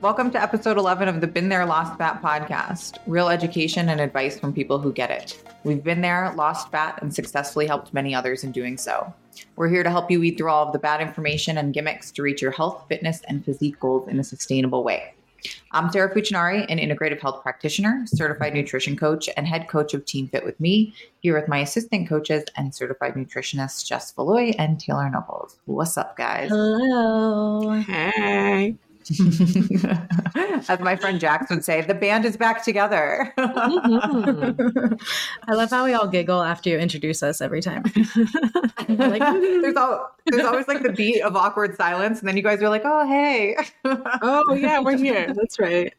[0.00, 4.38] Welcome to episode 11 of the Been There, Lost Fat podcast real education and advice
[4.38, 5.42] from people who get it.
[5.64, 9.12] We've been there, lost fat, and successfully helped many others in doing so.
[9.56, 12.22] We're here to help you weed through all of the bad information and gimmicks to
[12.22, 15.14] reach your health, fitness, and physique goals in a sustainable way.
[15.72, 20.28] I'm Sarah Fuccinari, an integrative health practitioner, certified nutrition coach, and head coach of Team
[20.28, 25.10] Fit with Me, here with my assistant coaches and certified nutritionists Jess Valoy and Taylor
[25.10, 25.58] Nobles.
[25.64, 26.50] What's up, guys?
[26.50, 27.72] Hello.
[27.80, 28.76] Hey.
[30.68, 33.32] As my friend Jax would say, the band is back together.
[33.38, 34.94] Mm-hmm.
[35.48, 37.84] I love how we all giggle after you introduce us every time.
[38.88, 42.62] like, there's, al- there's always like the beat of awkward silence, and then you guys
[42.62, 45.32] are like, "Oh, hey." oh yeah, we're here.
[45.34, 45.94] That's right.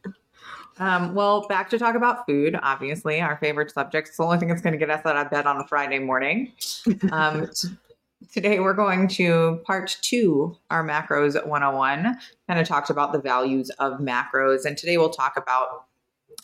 [0.78, 2.58] Um, well, back to talk about food.
[2.62, 4.08] Obviously, our favorite subject.
[4.08, 5.98] It's the only thing that's going to get us out of bed on a Friday
[5.98, 6.52] morning.
[7.10, 7.68] Um, t-
[8.32, 12.18] today, we're going to part two, our macros 101.
[12.46, 15.86] Kind of talked about the values of macros, and today we'll talk about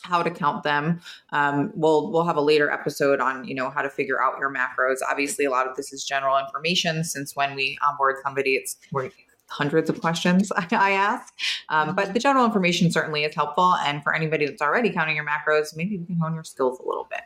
[0.02, 1.00] how to count them.
[1.30, 4.52] Um, we'll we'll have a later episode on you know how to figure out your
[4.52, 4.96] macros.
[5.08, 7.04] Obviously, a lot of this is general information.
[7.04, 9.10] Since when we onboard somebody, it's we're
[9.48, 11.32] hundreds of questions I ask.
[11.68, 13.74] Um, but the general information certainly is helpful.
[13.76, 16.86] And for anybody that's already counting your macros, maybe you can hone your skills a
[16.86, 17.20] little bit.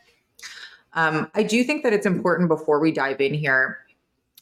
[0.92, 3.78] Um, I do think that it's important before we dive in here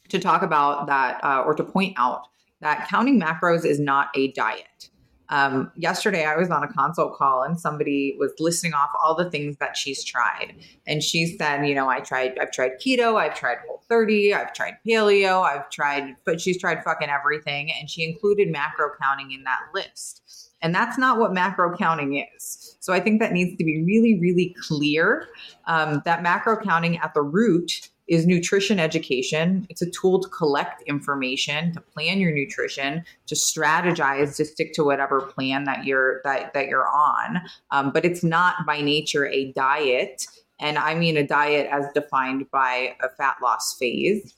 [0.09, 2.27] to talk about that uh, or to point out
[2.61, 4.89] that counting macros is not a diet.
[5.29, 9.29] Um, yesterday, I was on a consult call and somebody was listing off all the
[9.29, 10.55] things that she's tried.
[10.87, 14.53] And she said, you know, I tried, I've tried keto, I've tried whole 30, I've
[14.53, 17.71] tried paleo, I've tried, but she's tried fucking everything.
[17.79, 20.23] And she included macro counting in that list.
[20.61, 22.75] And that's not what macro counting is.
[22.79, 25.27] So I think that needs to be really, really clear
[25.67, 29.65] um, that macro counting at the root is nutrition education.
[29.69, 34.83] It's a tool to collect information, to plan your nutrition, to strategize, to stick to
[34.83, 37.41] whatever plan that you're that that you're on.
[37.71, 40.25] Um, but it's not by nature a diet,
[40.59, 44.33] and I mean a diet as defined by a fat loss phase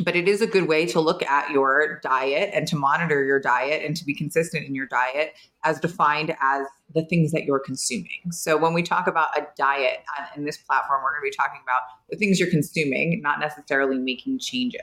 [0.00, 3.40] but it is a good way to look at your diet and to monitor your
[3.40, 7.60] diet and to be consistent in your diet as defined as the things that you're
[7.60, 8.30] consuming.
[8.30, 9.98] So when we talk about a diet
[10.36, 13.98] in this platform, we're going to be talking about the things you're consuming, not necessarily
[13.98, 14.82] making changes.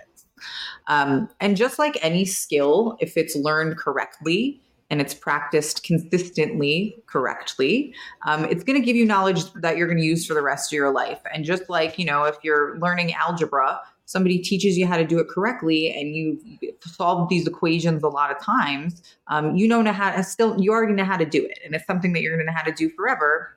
[0.87, 7.93] Um, and just like any skill, if it's learned correctly, and it's practiced consistently correctly,
[8.25, 10.71] um, it's going to give you knowledge that you're going to use for the rest
[10.71, 11.19] of your life.
[11.31, 15.19] And just like, you know, if you're learning algebra, somebody teaches you how to do
[15.19, 16.41] it correctly and you
[16.81, 20.93] solve these equations a lot of times, um, you know how to still, you already
[20.93, 21.59] know how to do it.
[21.63, 23.55] And it's something that you're going to know how to do forever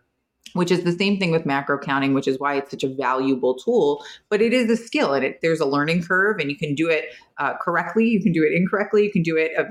[0.55, 3.55] which is the same thing with macro counting, which is why it's such a valuable
[3.55, 4.05] tool.
[4.29, 6.89] But it is a skill, and it, there's a learning curve, and you can do
[6.89, 7.07] it
[7.39, 9.65] uh, correctly, you can do it incorrectly, you can do it uh,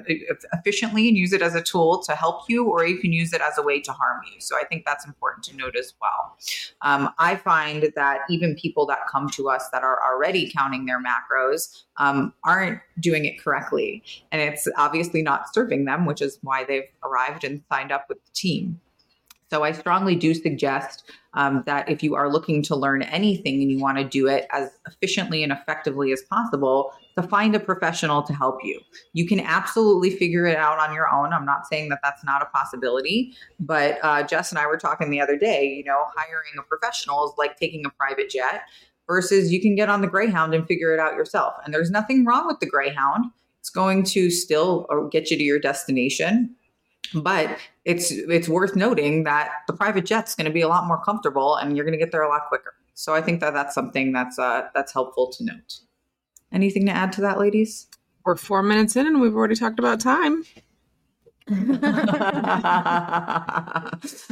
[0.54, 3.42] efficiently and use it as a tool to help you, or you can use it
[3.42, 4.42] as a way to harm you.
[4.42, 6.38] So I think that's important to note as well.
[6.82, 11.02] Um, I find that even people that come to us that are already counting their
[11.02, 16.64] macros um, aren't doing it correctly, and it's obviously not serving them, which is why
[16.64, 18.80] they've arrived and signed up with the team.
[19.52, 23.70] So I strongly do suggest um, that if you are looking to learn anything and
[23.70, 28.24] you want to do it as efficiently and effectively as possible, to find a professional
[28.24, 28.80] to help you.
[29.12, 31.34] You can absolutely figure it out on your own.
[31.34, 35.10] I'm not saying that that's not a possibility, but uh, Jess and I were talking
[35.10, 35.66] the other day.
[35.66, 38.62] You know, hiring a professional is like taking a private jet
[39.06, 41.56] versus you can get on the Greyhound and figure it out yourself.
[41.66, 43.26] And there's nothing wrong with the Greyhound.
[43.60, 46.56] It's going to still uh, get you to your destination
[47.14, 51.02] but it's it's worth noting that the private jet's going to be a lot more
[51.04, 52.74] comfortable and you're going to get there a lot quicker.
[52.94, 55.80] So I think that that's something that's uh, that's helpful to note.
[56.52, 57.88] Anything to add to that, ladies?
[58.26, 60.44] We're four minutes in and we've already talked about time.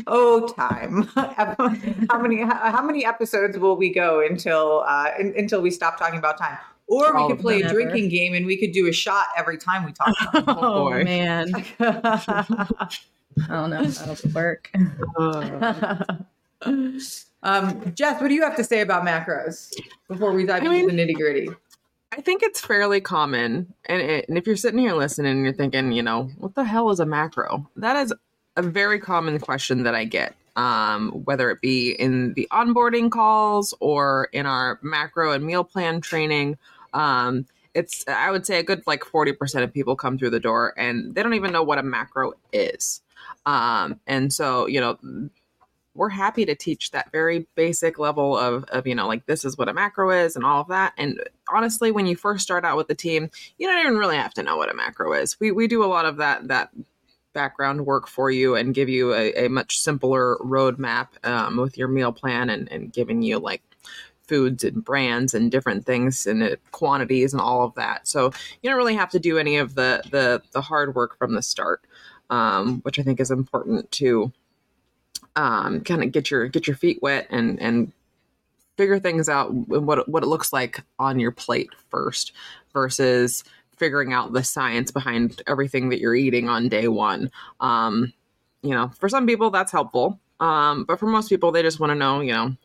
[0.08, 1.04] oh, time!
[1.16, 6.20] how many how many episodes will we go until uh, in, until we stop talking
[6.20, 6.58] about time?
[6.90, 9.86] Or we could play a drinking game and we could do a shot every time
[9.86, 10.16] we talk.
[10.48, 11.52] oh, oh man.
[13.50, 14.72] oh no, that'll work.
[17.44, 19.72] um, Jess, what do you have to say about macros
[20.08, 21.50] before we dive I into mean, the nitty gritty?
[22.12, 23.72] I think it's fairly common.
[23.86, 26.64] And, it, and if you're sitting here listening and you're thinking, you know, what the
[26.64, 27.70] hell is a macro?
[27.76, 28.14] That is
[28.56, 30.36] a very common question that I get.
[30.56, 36.02] Um, whether it be in the onboarding calls or in our macro and meal plan
[36.02, 36.58] training
[36.94, 40.74] um, it's I would say a good like 40% of people come through the door
[40.78, 43.02] and they don't even know what a macro is.
[43.46, 44.98] Um, and so, you know,
[45.96, 49.58] we're happy to teach that very basic level of, of, you know, like this is
[49.58, 50.94] what a macro is and all of that.
[50.98, 51.22] And
[51.52, 54.44] honestly, when you first start out with the team, you don't even really have to
[54.44, 55.40] know what a macro is.
[55.40, 56.70] We, we do a lot of that, that
[57.34, 61.88] background work for you and give you a, a much simpler roadmap um, with your
[61.88, 63.62] meal plan and, and giving you like
[64.30, 68.08] foods and brands and different things and uh, quantities and all of that.
[68.08, 68.32] So
[68.62, 71.42] you don't really have to do any of the the, the hard work from the
[71.42, 71.82] start,
[72.30, 74.32] um, which I think is important to
[75.36, 77.92] um, kind of get your get your feet wet and and
[78.78, 82.32] figure things out what what it looks like on your plate first
[82.72, 83.44] versus
[83.76, 87.32] figuring out the science behind everything that you're eating on day one.
[87.60, 88.14] Um,
[88.62, 91.92] you know, for some people that's helpful, um, but for most people they just want
[91.92, 92.56] to know, you know,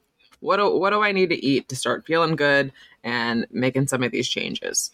[0.45, 4.03] what do, what do I need to eat to start feeling good and making some
[4.03, 4.91] of these changes.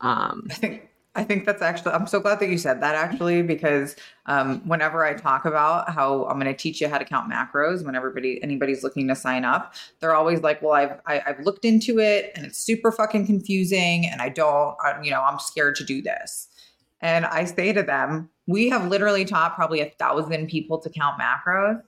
[0.00, 3.42] Um, I think I think that's actually, I'm so glad that you said that actually,
[3.42, 7.30] because um, whenever I talk about how I'm going to teach you how to count
[7.30, 11.22] macros, when everybody, anybody's looking to sign up, they're always like, well, I've, I, have
[11.26, 14.06] i have looked into it and it's super fucking confusing.
[14.06, 16.46] And I don't, I, you know, I'm scared to do this.
[17.00, 21.20] And I say to them, we have literally taught probably a thousand people to count
[21.20, 21.82] macros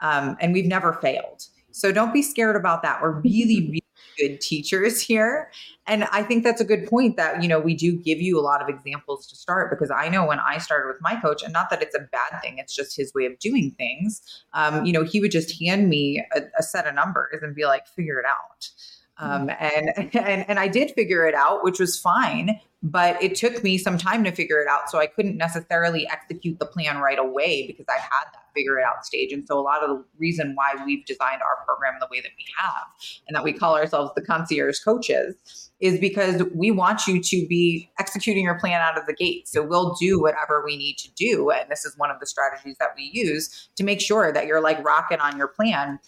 [0.00, 1.46] um, and we've never failed.
[1.72, 3.02] So don't be scared about that.
[3.02, 3.82] We're really, really
[4.18, 5.50] good teachers here.
[5.86, 8.42] And I think that's a good point that, you know, we do give you a
[8.42, 11.52] lot of examples to start because I know when I started with my coach, and
[11.52, 14.44] not that it's a bad thing, it's just his way of doing things.
[14.54, 17.64] Um, you know, he would just hand me a, a set of numbers and be
[17.64, 18.68] like, figure it out.
[19.18, 22.60] Um, and, and and I did figure it out, which was fine.
[22.84, 26.58] But it took me some time to figure it out, so I couldn't necessarily execute
[26.58, 29.32] the plan right away because I had that figure it out stage.
[29.32, 32.32] And so a lot of the reason why we've designed our program the way that
[32.36, 32.82] we have,
[33.28, 37.88] and that we call ourselves the concierge coaches, is because we want you to be
[38.00, 39.46] executing your plan out of the gate.
[39.46, 42.78] So we'll do whatever we need to do, and this is one of the strategies
[42.78, 46.00] that we use to make sure that you're like rocking on your plan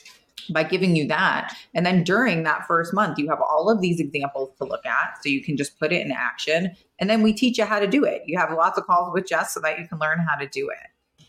[0.51, 1.57] by giving you that.
[1.75, 5.23] And then during that first month, you have all of these examples to look at.
[5.23, 6.77] So you can just put it in action.
[6.99, 8.23] And then we teach you how to do it.
[8.27, 10.71] You have lots of calls with Jess so that you can learn how to do
[10.71, 11.27] it.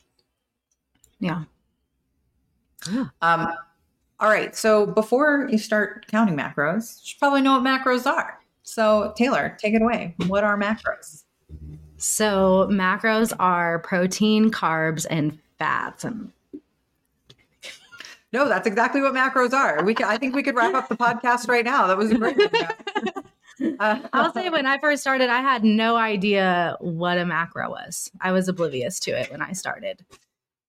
[1.19, 1.43] Yeah.
[3.21, 3.47] Um,
[4.19, 4.55] all right.
[4.55, 8.39] So before you start counting macros, you should probably know what macros are.
[8.63, 10.15] So, Taylor, take it away.
[10.27, 11.23] What are macros?
[11.97, 16.03] So, macros are protein, carbs, and fats.
[16.03, 16.31] And
[18.35, 19.81] no, that's exactly what macros are.
[19.83, 21.87] We can, I think we could wrap up the podcast right now.
[21.87, 22.37] That was a great.
[23.79, 28.11] Uh, I'll say when I first started, I had no idea what a macro was.
[28.19, 30.05] I was oblivious to it when I started.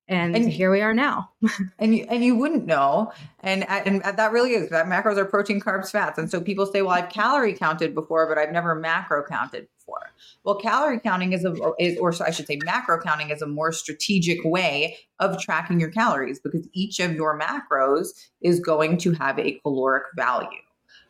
[0.07, 1.33] And, and here we are now.
[1.81, 3.13] and you, and you wouldn't know.
[3.41, 6.19] And, and that really is that macros are protein, carbs, fats.
[6.19, 10.13] And so people say, well, I've calorie counted before, but I've never macro counted before.
[10.45, 13.73] Well, calorie counting is a, is, or I should say, macro counting is a more
[13.73, 18.09] strategic way of tracking your calories because each of your macros
[18.43, 20.49] is going to have a caloric value.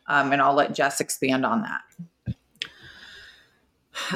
[0.07, 1.81] Um, and I'll let Jess expand on that.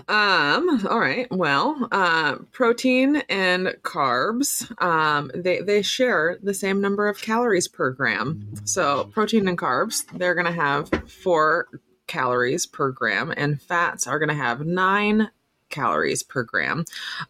[0.07, 1.27] Um, all right.
[1.31, 7.89] Well, uh, protein and carbs, um, they, they share the same number of calories per
[7.89, 8.47] gram.
[8.63, 11.67] So protein and carbs, they're going to have four
[12.11, 15.31] calories per gram, and fats are going to have nine
[15.69, 16.83] calories per gram.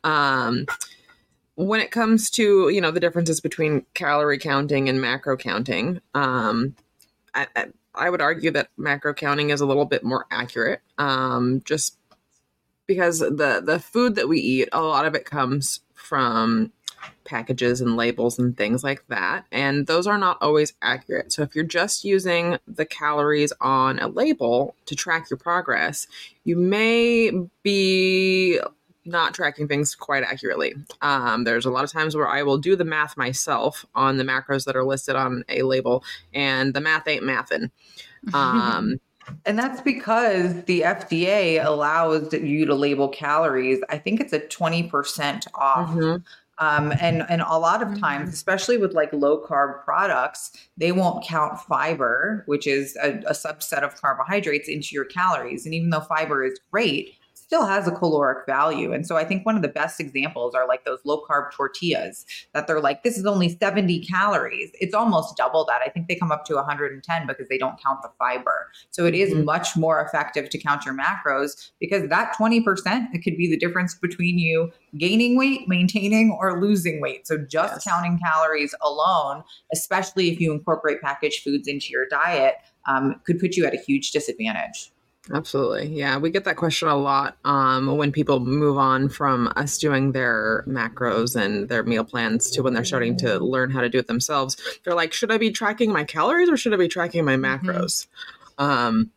[0.03, 0.65] Um,
[1.53, 6.75] when it comes to you know the differences between calorie counting and macro counting, um,
[7.35, 11.61] I, I, I would argue that macro counting is a little bit more accurate, um,
[11.63, 11.97] just
[12.87, 16.71] because the the food that we eat, a lot of it comes from
[17.23, 19.45] packages and labels and things like that.
[19.51, 21.31] And those are not always accurate.
[21.31, 26.07] So if you're just using the calories on a label to track your progress,
[26.43, 27.31] you may
[27.63, 28.59] be
[29.05, 30.75] not tracking things quite accurately.
[31.01, 34.23] Um, there's a lot of times where I will do the math myself on the
[34.23, 36.03] macros that are listed on a label,
[36.33, 37.71] and the math ain't mathin'.
[38.33, 38.99] Um,
[39.45, 43.79] and that's because the FDA allows you to label calories.
[43.89, 46.23] I think it's a 20% off mm-hmm.
[46.61, 48.33] Um, and and a lot of times, mm-hmm.
[48.33, 53.81] especially with like low carb products, they won't count fiber, which is a, a subset
[53.81, 55.65] of carbohydrates, into your calories.
[55.65, 57.15] And even though fiber is great,
[57.51, 58.93] still has a caloric value.
[58.93, 62.25] And so I think one of the best examples are like those low carb tortillas
[62.53, 64.71] that they're like, this is only 70 calories.
[64.75, 65.81] It's almost double that.
[65.85, 68.71] I think they come up to 110 because they don't count the fiber.
[68.91, 69.43] So it is mm-hmm.
[69.43, 72.63] much more effective to count your macros because that 20%,
[73.11, 77.27] it could be the difference between you gaining weight, maintaining, or losing weight.
[77.27, 77.83] So just yes.
[77.83, 79.43] counting calories alone,
[79.73, 82.55] especially if you incorporate packaged foods into your diet,
[82.87, 84.93] um, could put you at a huge disadvantage.
[85.31, 85.87] Absolutely.
[85.87, 90.13] Yeah, we get that question a lot um, when people move on from us doing
[90.13, 93.99] their macros and their meal plans to when they're starting to learn how to do
[93.99, 94.57] it themselves.
[94.83, 97.69] They're like, should I be tracking my calories or should I be tracking my mm-hmm.
[97.69, 98.07] macros?
[98.57, 98.63] Mm-hmm.
[98.63, 99.11] Um,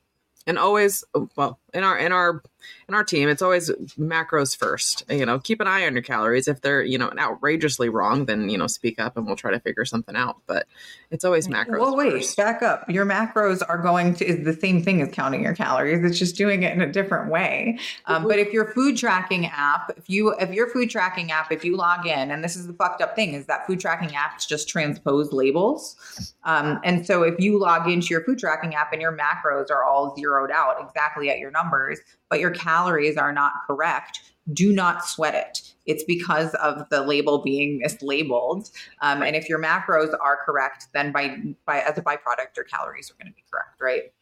[0.47, 1.05] and always
[1.37, 2.43] well in our in our
[2.89, 5.05] in our team it's always macros first.
[5.09, 6.49] You know keep an eye on your calories.
[6.49, 9.61] If they're you know outrageously wrong then you know speak up and we'll try to
[9.61, 10.39] figure something out.
[10.47, 10.67] But
[11.11, 12.37] it's always macros well wait first.
[12.37, 12.89] back up.
[12.89, 16.05] Your macros are going to is the same thing as counting your calories.
[16.05, 17.79] It's just doing it in a different way.
[18.07, 21.65] Um, but if your food tracking app if you if your food tracking app if
[21.65, 24.47] you log in and this is the fucked up thing is that food tracking apps
[24.47, 25.97] just transpose labels?
[26.45, 29.85] Um, and so if you log into your food tracking app and your macros are
[29.85, 32.01] all zeroed out exactly at your numbers
[32.35, 34.19] but your calories are not correct,
[34.53, 35.73] do not sweat it.
[35.87, 38.73] It's because of the label being mislabeled.
[39.03, 43.09] Um, and if your macros are correct, then by by as a byproduct, your calories
[43.09, 44.13] are going to be correct, right?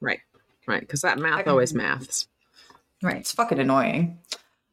[0.00, 0.18] Right,
[0.66, 0.80] right.
[0.80, 2.26] Because that math always maths.
[3.00, 3.18] Right.
[3.18, 4.18] It's fucking annoying.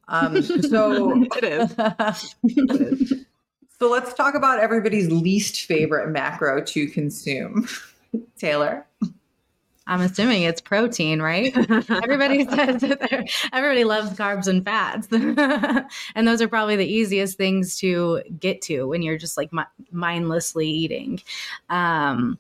[0.08, 1.76] Um, so it is.
[1.78, 3.14] it is.
[3.82, 7.66] So let's talk about everybody's least favorite macro to consume.
[8.38, 8.86] Taylor.
[9.90, 11.52] I'm assuming it's protein, right?
[11.90, 15.08] everybody says that everybody loves carbs and fats.
[16.16, 19.50] and those are probably the easiest things to get to when you're just like
[19.92, 21.20] mindlessly eating.
[21.70, 22.38] Um,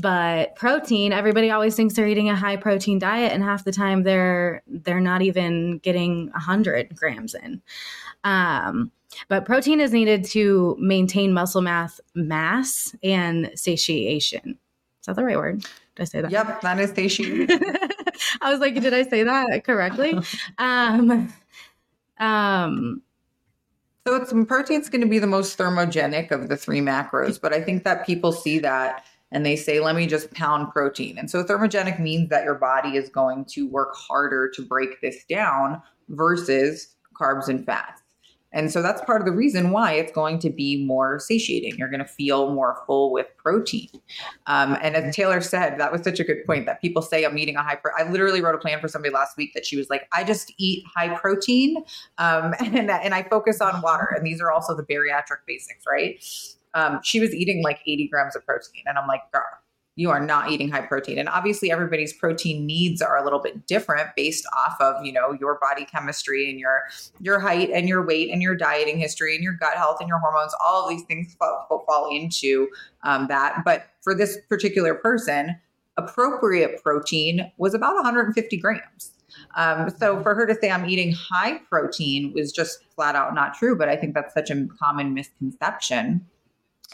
[0.00, 4.02] but protein, everybody always thinks they're eating a high protein diet, and half the time
[4.02, 7.60] they're they're not even getting hundred grams in.
[8.24, 8.92] Um,
[9.28, 14.58] but protein is needed to maintain muscle mass, mass and satiation.
[15.00, 15.66] Is that the right word?
[15.98, 16.30] Did I say that?
[16.30, 17.48] Yep, that is satiation.
[18.40, 20.14] I was like, did I say that correctly?
[20.58, 21.32] um,
[22.20, 23.02] um,
[24.06, 27.60] so it's protein's going to be the most thermogenic of the three macros, but I
[27.60, 31.18] think that people see that and they say, let me just pound protein.
[31.18, 35.24] And so thermogenic means that your body is going to work harder to break this
[35.24, 37.97] down versus carbs and fats.
[38.52, 41.76] And so that's part of the reason why it's going to be more satiating.
[41.76, 43.90] You're going to feel more full with protein.
[44.46, 47.36] Um, and as Taylor said, that was such a good point that people say I'm
[47.36, 47.76] eating a high.
[47.76, 50.24] Pro- I literally wrote a plan for somebody last week that she was like, I
[50.24, 51.76] just eat high protein
[52.16, 54.08] um, and, and I focus on water.
[54.16, 56.24] And these are also the bariatric basics, right?
[56.74, 58.84] Um, she was eating like 80 grams of protein.
[58.86, 59.42] And I'm like, girl,
[59.98, 61.18] you are not eating high protein.
[61.18, 65.36] And obviously everybody's protein needs are a little bit different based off of, you know,
[65.40, 66.84] your body chemistry and your
[67.20, 70.20] your height and your weight and your dieting history and your gut health and your
[70.20, 70.54] hormones.
[70.64, 72.68] All of these things fall, fall into
[73.02, 73.64] um, that.
[73.64, 75.56] But for this particular person,
[75.96, 79.10] appropriate protein was about 150 grams.
[79.56, 83.54] Um, so for her to say I'm eating high protein was just flat out not
[83.54, 83.76] true.
[83.76, 86.24] But I think that's such a common misconception.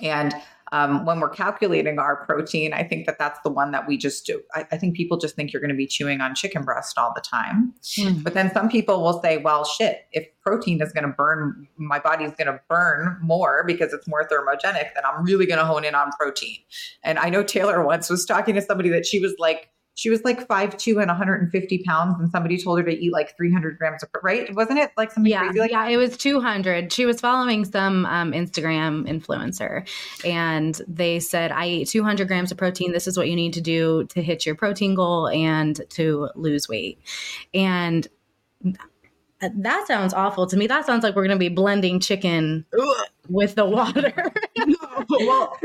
[0.01, 0.35] And
[0.73, 4.27] um, when we're calculating our protein, I think that that's the one that we just
[4.27, 4.41] do.
[4.55, 7.13] I, I think people just think you're going to be chewing on chicken breast all
[7.15, 7.75] the time.
[7.99, 8.23] Mm.
[8.23, 11.99] But then some people will say, well, shit, if protein is going to burn, my
[11.99, 15.85] body's going to burn more because it's more thermogenic, then I'm really going to hone
[15.85, 16.59] in on protein.
[17.03, 20.25] And I know Taylor once was talking to somebody that she was like, she was
[20.25, 24.03] like five two and 150 pounds, and somebody told her to eat like 300 grams
[24.03, 24.53] of right.
[24.55, 25.61] Wasn't it like something yeah, crazy?
[25.61, 26.93] Like yeah, it was 200.
[26.93, 29.89] She was following some um, Instagram influencer,
[30.25, 32.93] and they said, "I eat 200 grams of protein.
[32.93, 36.69] This is what you need to do to hit your protein goal and to lose
[36.69, 36.99] weight."
[37.53, 38.09] And
[39.41, 40.67] that sounds awful to me.
[40.67, 43.07] That sounds like we're going to be blending chicken Ugh.
[43.29, 44.33] with the water.
[45.21, 45.57] well,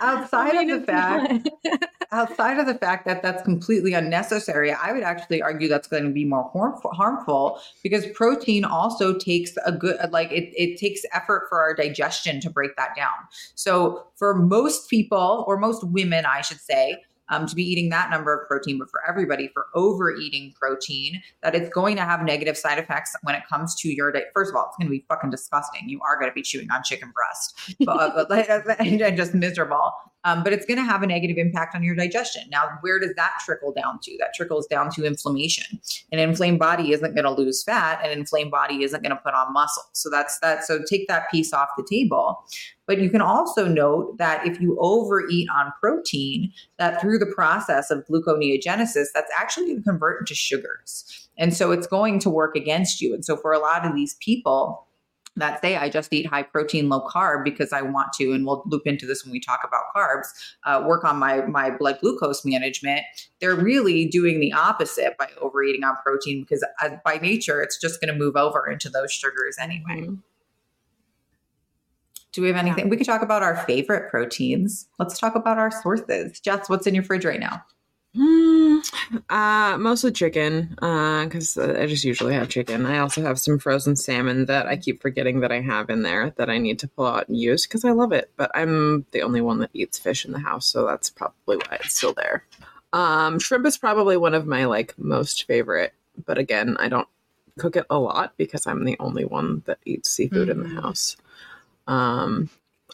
[0.00, 1.48] outside of the fact,
[2.12, 6.10] outside of the fact that that's completely unnecessary, I would actually argue that's going to
[6.10, 11.46] be more harmful, harmful because protein also takes a good, like it, it takes effort
[11.48, 13.08] for our digestion to break that down.
[13.54, 18.10] So for most people, or most women, I should say, um, to be eating that
[18.10, 22.56] number of protein, but for everybody, for overeating protein, that it's going to have negative
[22.56, 24.26] side effects when it comes to your diet.
[24.34, 25.88] First of all, it's going to be fucking disgusting.
[25.88, 27.40] You are going to be chewing on chicken breast
[27.80, 29.92] but, but, and, and just miserable.
[30.24, 32.42] Um, but it's going to have a negative impact on your digestion.
[32.50, 34.16] Now, where does that trickle down to?
[34.18, 35.80] That trickles down to inflammation.
[36.12, 39.34] An inflamed body isn't going to lose fat, an inflamed body isn't going to put
[39.34, 39.84] on muscle.
[39.92, 40.64] So that's that.
[40.64, 42.44] So take that piece off the table.
[42.86, 47.90] But you can also note that if you overeat on protein, that through the process
[47.90, 51.28] of gluconeogenesis, that's actually going to convert into sugars.
[51.38, 53.14] And so it's going to work against you.
[53.14, 54.86] And so for a lot of these people,
[55.36, 58.62] that say I just eat high protein, low carb because I want to, and we'll
[58.66, 60.26] loop into this when we talk about carbs,
[60.64, 63.02] uh, work on my my blood glucose management.
[63.40, 68.00] They're really doing the opposite by overeating on protein because uh, by nature it's just
[68.00, 70.02] going to move over into those sugars anyway.
[70.02, 70.14] Mm-hmm.
[72.32, 72.88] Do we have anything?
[72.88, 74.88] We could talk about our favorite proteins.
[75.00, 76.38] Let's talk about our sources.
[76.38, 77.64] Jess, what's in your fridge right now?
[78.16, 78.82] Mm,
[79.28, 82.84] uh, mostly chicken, because uh, I just usually have chicken.
[82.84, 86.30] I also have some frozen salmon that I keep forgetting that I have in there
[86.36, 88.32] that I need to pull out and use because I love it.
[88.36, 91.78] But I'm the only one that eats fish in the house, so that's probably why
[91.80, 92.44] it's still there.
[92.92, 95.94] Um, shrimp is probably one of my like most favorite,
[96.26, 97.08] but again, I don't
[97.58, 100.74] cook it a lot because I'm the only one that eats seafood in Mhm.
[100.74, 101.16] the house.
[101.86, 102.50] Um,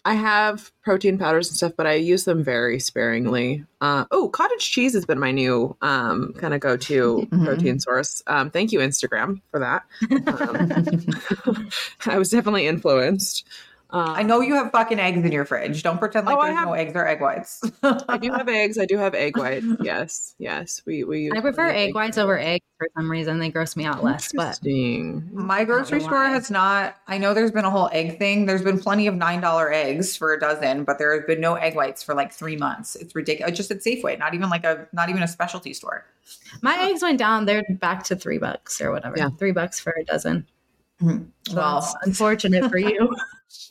[0.06, 3.64] I have protein powders and stuff, but I use them very sparingly.
[3.80, 7.44] Uh, oh, cottage cheese has been my new um, kind of go to Mhm.
[7.44, 8.22] protein source.
[8.28, 9.82] Um, thank you, Instagram, for that.
[10.28, 11.68] Um,
[12.06, 13.44] I was definitely influenced.
[13.90, 15.84] Um, I know you have fucking eggs in your fridge.
[15.84, 17.62] Don't pretend like Oh, I there's have- no eggs or egg whites.
[18.08, 18.78] I do have eggs.
[18.78, 19.64] I do have egg whites.
[19.80, 20.82] Yes, yes.
[20.86, 21.30] We we.
[21.30, 23.38] I prefer plenty of egg whites over eggs for some reason.
[23.38, 26.30] They gross me out less, but My grocery store why.
[26.30, 26.96] has not.
[27.06, 28.46] I know there's been a whole egg thing.
[28.46, 31.54] There's been plenty of nine dollar eggs for a dozen, but there have been no
[31.54, 32.96] egg whites for like three months.
[32.96, 33.56] It's ridiculous.
[33.56, 36.04] Just at Safeway, not even like a not even a specialty store.
[36.60, 37.44] my eggs went down.
[37.46, 39.14] They're back to three bucks or whatever.
[39.16, 39.28] Yeah.
[39.38, 40.44] Three bucks for a dozen.
[41.00, 41.26] Mhm.
[41.54, 43.14] Well, unfortunate for you.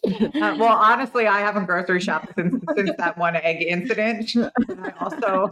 [0.06, 4.34] Uh, well, honestly, I haven't grocery shopped since since that one egg incident.
[4.36, 5.50] And I also,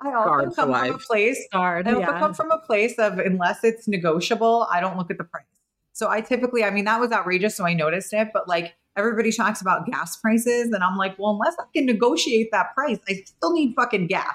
[0.00, 1.48] I also Cards come from a place.
[1.52, 1.86] Darn.
[1.86, 2.18] I also Yeah.
[2.18, 5.44] come from a place of unless it's negotiable, I don't look at the price.
[5.92, 8.28] So I typically, I mean, that was outrageous, so I noticed it.
[8.32, 12.50] But like everybody talks about gas prices, and I'm like, well, unless I can negotiate
[12.52, 14.34] that price, I still need fucking gas.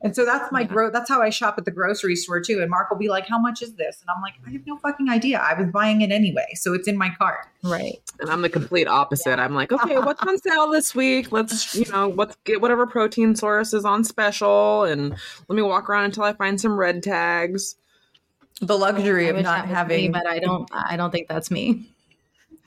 [0.00, 0.66] And so that's my Yeah.
[0.66, 0.90] gro.
[0.90, 2.60] That's how I shop at the grocery store too.
[2.60, 4.76] And Mark will be like, "How much is this?" And I'm like, "I have no
[4.76, 5.38] fucking idea.
[5.38, 8.00] I was buying it anyway, so it's in my cart." Right.
[8.20, 9.40] And I'm the complete opposite.
[9.40, 11.32] I'm like, okay, what's on sale this week?
[11.32, 15.16] Let's, you know, let's get whatever protein source is on special, and
[15.48, 17.74] let me walk around until I find some red tags.
[18.60, 20.68] The luxury I of not that was me, having but I don't.
[20.72, 21.92] I don't think that's me.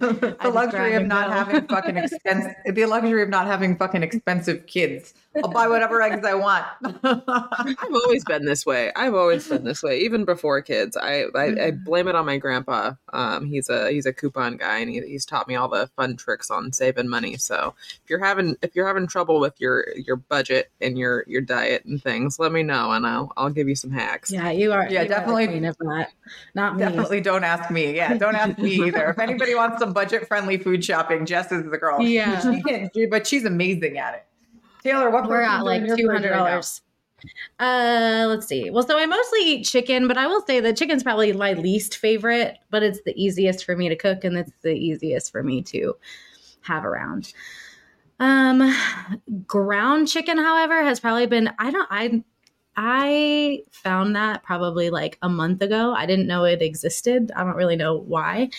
[0.01, 4.65] The just luxury of not having fucking expensive the luxury of not having fucking expensive
[4.65, 5.13] kids.
[5.41, 6.65] I'll buy whatever eggs I want.
[7.03, 8.91] I've always been this way.
[8.97, 10.97] I've always been this way, even before kids.
[10.97, 12.93] I I, I blame it on my grandpa.
[13.13, 16.17] Um, he's a he's a coupon guy, and he, he's taught me all the fun
[16.17, 17.37] tricks on saving money.
[17.37, 21.41] So if you're having if you're having trouble with your your budget and your your
[21.41, 24.31] diet and things, let me know, and I'll I'll give you some hacks.
[24.31, 24.87] Yeah, you are.
[24.89, 26.09] Yeah, you definitely- queen of that.
[26.55, 26.83] Not me.
[26.83, 27.95] Definitely don't ask me.
[27.95, 29.09] Yeah, don't ask me either.
[29.11, 32.01] If anybody wants budget friendly food shopping, Jess is the girl.
[32.01, 32.39] Yeah.
[32.41, 34.25] She can do, but she's amazing at it.
[34.83, 36.81] Taylor, what We're at like two hundred dollars.
[37.59, 38.69] uh, let's see.
[38.71, 41.97] Well, so I mostly eat chicken, but I will say that chicken's probably my least
[41.97, 45.61] favorite, but it's the easiest for me to cook and it's the easiest for me
[45.63, 45.95] to
[46.61, 47.33] have around.
[48.19, 48.75] Um,
[49.47, 52.23] ground chicken, however, has probably been I don't I
[52.77, 55.93] I found that probably like a month ago.
[55.93, 57.31] I didn't know it existed.
[57.35, 58.49] I don't really know why,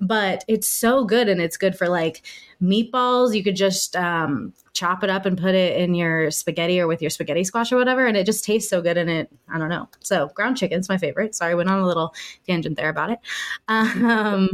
[0.00, 2.22] but it's so good and it's good for like
[2.62, 3.34] meatballs.
[3.34, 7.00] You could just um, chop it up and put it in your spaghetti or with
[7.00, 8.98] your spaghetti squash or whatever, and it just tastes so good.
[8.98, 9.88] And it, I don't know.
[10.00, 11.34] So ground chicken's my favorite.
[11.34, 12.14] Sorry, I went on a little
[12.46, 13.18] tangent there about it.
[13.68, 14.50] Um,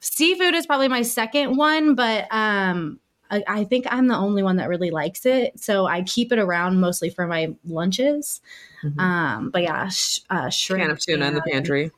[0.00, 4.56] seafood is probably my second one, but um, I, I think I'm the only one
[4.56, 5.58] that really likes it.
[5.60, 8.40] So I keep it around mostly for my lunches.
[8.84, 8.98] Mhm.
[9.00, 10.82] Um, but yeah, sh- uh, shrimp.
[10.82, 11.90] Can of tuna in the pantry.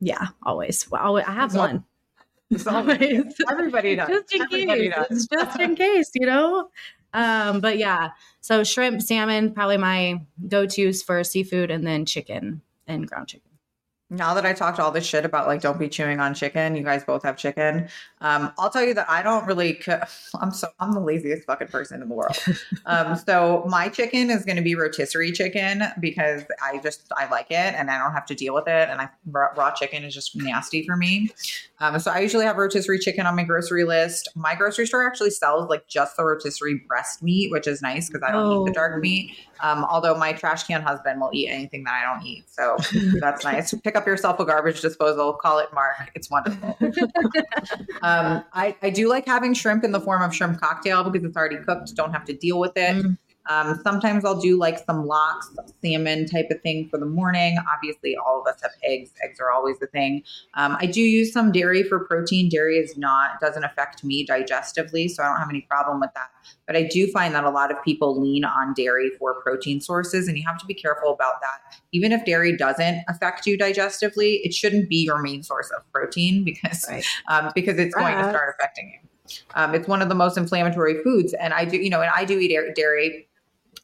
[0.00, 0.90] Yeah, always.
[0.90, 1.84] Well, always I have So- one.
[2.50, 3.34] It's Always.
[3.50, 4.08] Everybody does.
[4.08, 5.08] just in Everybody case.
[5.08, 5.26] does.
[5.28, 6.68] Just in case, you know?
[7.14, 8.10] Um, but yeah,
[8.42, 13.51] so shrimp, salmon, probably my go tos for seafood, and then chicken and ground chicken.
[14.12, 16.82] Now that I talked all this shit about like don't be chewing on chicken, you
[16.84, 17.88] guys both have chicken.
[18.20, 19.80] Um, I'll tell you that I don't really.
[20.40, 22.36] I'm so I'm the laziest fucking person in the world.
[22.84, 27.46] Um, so my chicken is going to be rotisserie chicken because I just I like
[27.50, 28.88] it and I don't have to deal with it.
[28.88, 31.30] And I raw, raw chicken is just nasty for me.
[31.78, 34.28] Um, so I usually have rotisserie chicken on my grocery list.
[34.34, 38.22] My grocery store actually sells like just the rotisserie breast meat, which is nice because
[38.28, 39.00] I don't eat the dark Oh.
[39.00, 39.36] meat.
[39.60, 42.76] Um, although my trash can husband will eat anything that I don't eat, so
[43.20, 43.72] that's nice.
[43.84, 45.32] Pick up yourself a garbage disposal.
[45.34, 46.10] Call it Mark.
[46.14, 46.76] It's wonderful.
[48.02, 51.36] um, I, I do like having shrimp in the form of shrimp cocktail because it's
[51.36, 51.94] already cooked.
[51.94, 53.04] Don't have to deal with it.
[53.04, 53.18] Mm.
[53.48, 55.50] Um, sometimes I'll do like some lox,
[55.82, 57.58] salmon type of thing for the morning.
[57.74, 59.10] Obviously, all of us have eggs.
[59.22, 60.22] Eggs are always the thing.
[60.54, 62.48] Um, I do use some dairy for protein.
[62.48, 66.30] Dairy is not doesn't affect me digestively, so I don't have any problem with that.
[66.66, 70.28] But I do find that a lot of people lean on dairy for protein sources,
[70.28, 71.80] and you have to be careful about that.
[71.92, 76.44] Even if dairy doesn't affect you digestively, it shouldn't be your main source of protein
[76.44, 77.04] because Right.
[77.28, 79.08] um, because it's going to start affecting you.
[79.54, 82.24] Um, it's one of the most inflammatory foods, and I do, you know, and I
[82.24, 83.28] do eat dairy.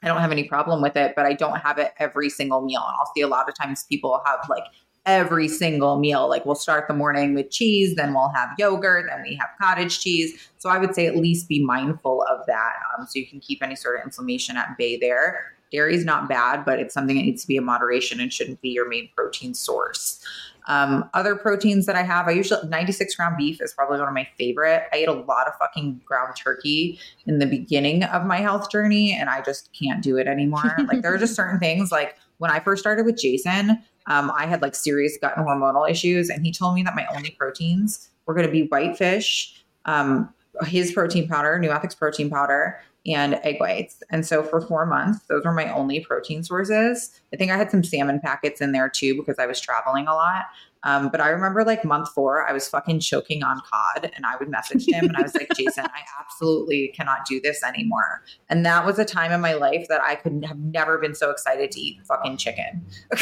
[0.02, 2.82] I don't have any problem with it, but I don't have it every single meal.
[2.86, 4.64] And I'll see a lot of times people have like
[5.06, 6.28] every single meal.
[6.28, 10.00] Like we'll start the morning with cheese, then we'll have yogurt, then we have cottage
[10.00, 10.38] cheese.
[10.58, 13.62] So I would say at least be mindful of that, um, so you can keep
[13.62, 15.54] any sort of inflammation at bay there.
[15.72, 18.60] Dairy is not bad, but it's something that needs to be in moderation and shouldn't
[18.60, 20.22] be your main protein source.
[20.68, 24.14] Um, other proteins that I have, I usually 96 ground beef is probably one of
[24.14, 24.86] my favorite.
[24.92, 29.12] I ate a lot of fucking ground turkey in the beginning of my health journey,
[29.12, 30.76] and I just can't do it anymore.
[30.86, 34.46] like there are just certain things like when I first started with Jason, um, I
[34.46, 38.10] had like serious gut and hormonal issues, and he told me that my only proteins
[38.26, 40.32] were going to be white fish, um,
[40.66, 44.02] his protein powder, Nuethix protein powder, and egg whites.
[44.10, 47.20] And so for four months, those were my only protein sources.
[47.32, 50.14] I think I had some salmon packets in there too because I was traveling a
[50.14, 50.46] lot.
[50.84, 54.36] Um, but I remember like month four, I was fucking choking on cod and I
[54.38, 58.22] would message him and I was like, Jason, I absolutely cannot do this anymore.
[58.48, 61.30] And that was a time in my life that I could have never been so
[61.30, 62.86] excited to eat fucking chicken.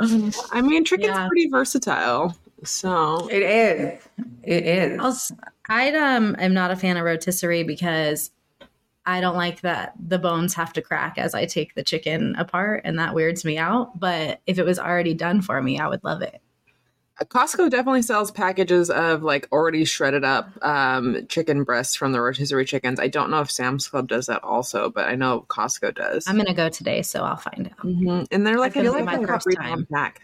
[0.00, 1.28] I mean, chicken's Yeah.
[1.28, 2.34] pretty versatile.
[2.64, 4.02] So it is.
[4.42, 4.98] It is.
[5.00, 5.32] I'll s-
[5.68, 8.30] I um am not a fan of rotisserie because
[9.06, 12.82] I don't like that the bones have to crack as I take the chicken apart,
[12.84, 13.98] and that weirds me out.
[13.98, 16.40] But if it was already done for me, I would love it.
[17.22, 22.64] Costco definitely sells packages of like already shredded up um, chicken breasts from the rotisserie
[22.64, 22.98] chickens.
[22.98, 26.26] I don't know if Sam's Club does that also, but I know Costco does.
[26.26, 27.78] I'm gonna go today, so I'll find out.
[27.86, 28.26] Mhm.
[28.30, 29.86] And they're like, I feel like my first time.
[29.92, 30.22] pack.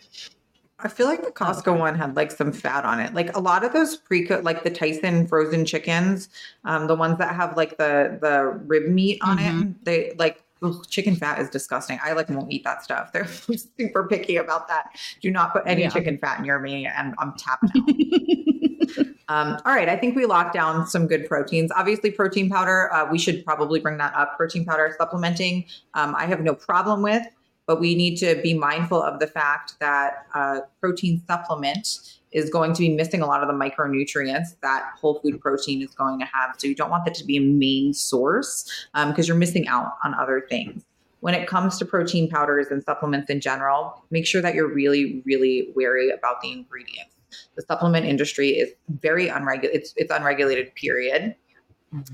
[0.79, 3.15] I feel like the Costco one had like some fat on it.
[3.15, 6.29] Like a lot of those pre-cooked, like the Tyson frozen chickens,
[6.65, 10.85] um, the ones that have like the the rib meat on it, they like ugh,
[10.91, 11.99] chicken fat is disgusting.
[12.05, 13.11] I like won't eat that stuff.
[13.15, 14.91] They're super picky about that.
[15.23, 15.89] Do not put any Yeah.
[15.91, 19.07] chicken fat in your meat, and I'm tapping out.
[19.29, 21.73] Um, all right, I think we locked down some good proteins.
[21.75, 24.37] Obviously, protein powder, uh, we should probably bring that up.
[24.37, 27.27] Protein powder supplementing, um, I have no problem with,
[27.67, 32.73] but we need to be mindful of the fact that uh, protein supplement is going
[32.75, 36.27] to be missing a lot of the micronutrients that whole food protein is going to
[36.27, 36.55] have.
[36.59, 38.71] So you don't want that to be a main source
[39.07, 40.85] because you're missing out on other things.
[41.21, 45.23] When it comes to protein powders and supplements in general, make sure that you're really,
[45.25, 47.17] really wary about the ingredients
[47.57, 49.81] the supplement industry is very unregulated.
[49.81, 51.35] It's, it's unregulated, period.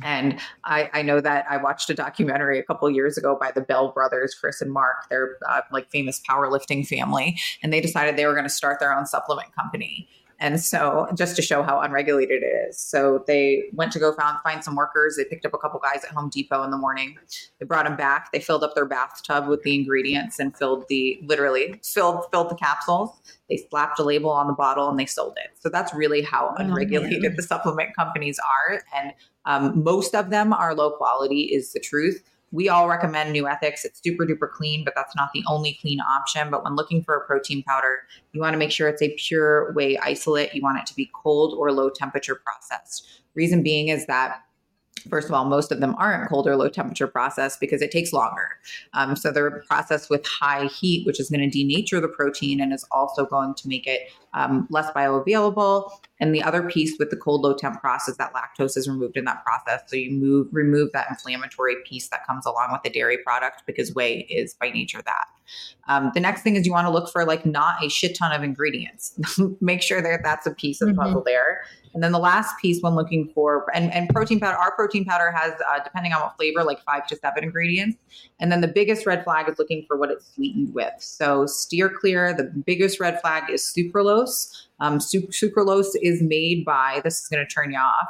[0.03, 3.61] And I, I know that I watched a documentary a couple years ago by the
[3.61, 5.09] Bell brothers, Chris and Mark.
[5.09, 8.97] They're uh, like famous powerlifting family, and they decided they were going to start their
[8.97, 10.09] own supplement company.
[10.43, 14.39] And so, just to show how unregulated it is, so they went to go found,
[14.43, 15.15] find some workers.
[15.17, 17.17] They picked up a couple guys at Home Depot in the morning.
[17.61, 18.33] They brought them back.
[18.33, 22.57] They filled up their bathtub with the ingredients and filled the literally filled filled the
[22.57, 23.11] capsules.
[23.49, 25.51] They slapped a label on the bottle and they sold it.
[25.61, 27.35] So that's really how Oh, unregulated man.
[27.37, 28.83] the supplement companies are.
[28.97, 29.13] And
[29.45, 32.21] um, most of them are low quality, is the truth.
[32.53, 33.85] We all recommend Nuethix.
[33.85, 36.51] It's super duper clean, but that's not the only clean option.
[36.51, 38.01] But when looking for a protein powder,
[38.33, 40.55] you want to make sure it's a pure whey isolate.
[40.55, 43.23] You want it to be cold or low temperature processed.
[43.35, 44.43] Reason being is that
[45.09, 48.13] First of all, most of them aren't cold or low temperature processed because it takes
[48.13, 48.49] longer.
[48.95, 52.73] Um, so they're processed with high heat, which is going to denature the protein and
[52.73, 54.03] is also going to make it
[54.35, 55.91] um, less bioavailable.
[56.21, 59.25] And the other piece with the cold low temp process, that lactose is removed in
[59.25, 59.83] that process.
[59.87, 63.95] So you move remove that inflammatory piece that comes along with the dairy product because
[63.95, 65.25] whey is by nature that.
[65.89, 68.33] Um, the next thing is you want to look for like not a shit ton
[68.33, 69.19] of ingredients.
[69.61, 70.99] Make sure that that's a piece of the Mhm.
[71.03, 71.63] puzzle there.
[71.95, 75.31] And then the last piece when looking for and, and protein powder, our protein powder
[75.31, 77.99] has uh, depending on what flavor, like five to seven ingredients.
[78.41, 80.95] And then the biggest red flag is looking for what it's sweetened with.
[80.99, 82.35] So steer clear.
[82.35, 84.67] The biggest red flag is sucralose.
[84.81, 88.09] Um, su- sucralose is made by this is going to turn you off.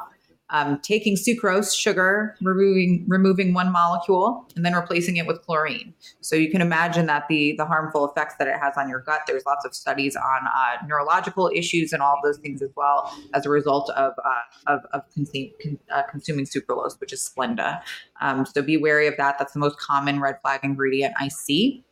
[0.53, 5.95] Um, taking sucrose, sugar, removing removing one molecule, and then replacing it with chlorine.
[6.21, 9.23] So you can imagine that the the harmful effects that it has on your gut.
[9.27, 13.47] There's lots of studies on uh, neurological issues and all those things as well as
[13.47, 17.81] a result of uh, of, of consume, con, uh, consuming sucralose, which is Splenda.
[18.21, 19.38] Um, so be wary of that.
[19.38, 21.85] That's the most common red flag ingredient I see.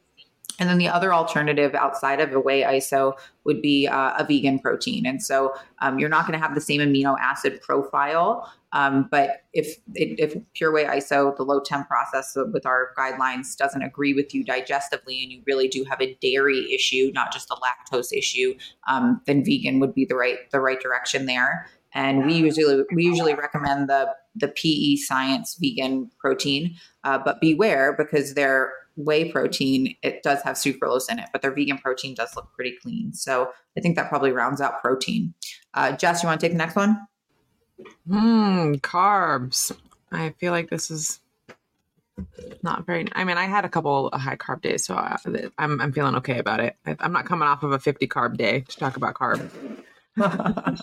[0.60, 4.58] And then the other alternative outside of a whey iso would be uh, a vegan
[4.58, 5.06] protein.
[5.06, 8.52] And so um, you're not going to have the same amino acid profile.
[8.72, 13.82] Um, but if if pure whey iso, the low temp process with our guidelines doesn't
[13.82, 17.56] agree with you digestively, and you really do have a dairy issue, not just a
[17.56, 18.54] lactose issue,
[18.86, 21.66] um, then vegan would be the right the right direction there.
[21.92, 27.94] And we usually we usually recommend the the PE Science vegan protein, uh, but beware
[27.96, 28.72] because their
[29.04, 32.76] whey protein it does have sucralose in it, but their vegan protein does look pretty
[32.82, 33.12] clean.
[33.12, 35.34] So I think that probably rounds out protein.
[35.74, 37.00] Uh, Jess, you want to take the next one?
[38.06, 39.72] Hmm, carbs.
[40.12, 41.20] I feel like this is
[42.62, 43.06] not very.
[43.12, 45.16] I mean, I had a couple of high carb days, so I,
[45.58, 46.76] I'm I'm feeling okay about it.
[46.86, 49.50] I, I'm not coming off of a 50 carb day to talk about carbs.
[50.20, 50.76] um,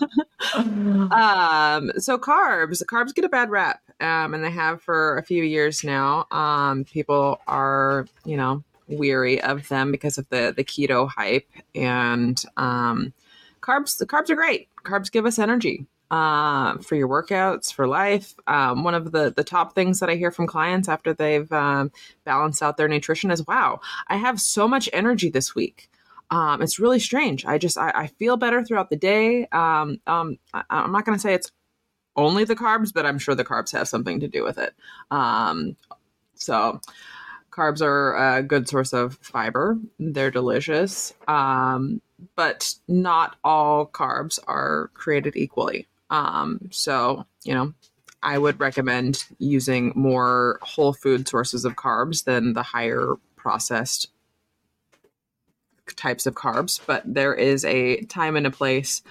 [1.98, 5.84] so carbs, carbs get a bad rep, um, and they have for a few years
[5.84, 6.26] now.
[6.30, 12.42] Um, people are, you know, weary of them because of the the keto hype and
[12.56, 13.12] um,
[13.60, 13.98] carbs.
[13.98, 14.68] The carbs are great.
[14.84, 18.34] Carbs give us energy uh, for your workouts, for life.
[18.46, 21.92] Um, one of the the top things that I hear from clients after they've um,
[22.24, 25.90] balanced out their nutrition is, "Wow, I have so much energy this week."
[26.30, 27.46] Um, it's really strange.
[27.46, 29.46] I just I, I, feel better throughout the day.
[29.46, 31.50] Um, um, I, am not going to say it's
[32.16, 34.74] only the carbs, but I'm sure the carbs have something to do with it.
[35.10, 35.76] Um,
[36.34, 36.80] so
[37.50, 39.78] carbs are a good source of fiber.
[39.98, 42.02] They're delicious, um,
[42.36, 45.86] but not all carbs are created equally.
[46.10, 47.72] Um, so you know,
[48.22, 54.08] I would recommend using more whole food sources of carbs than the higher processed
[55.96, 59.02] types of carbs, but there is a time and a place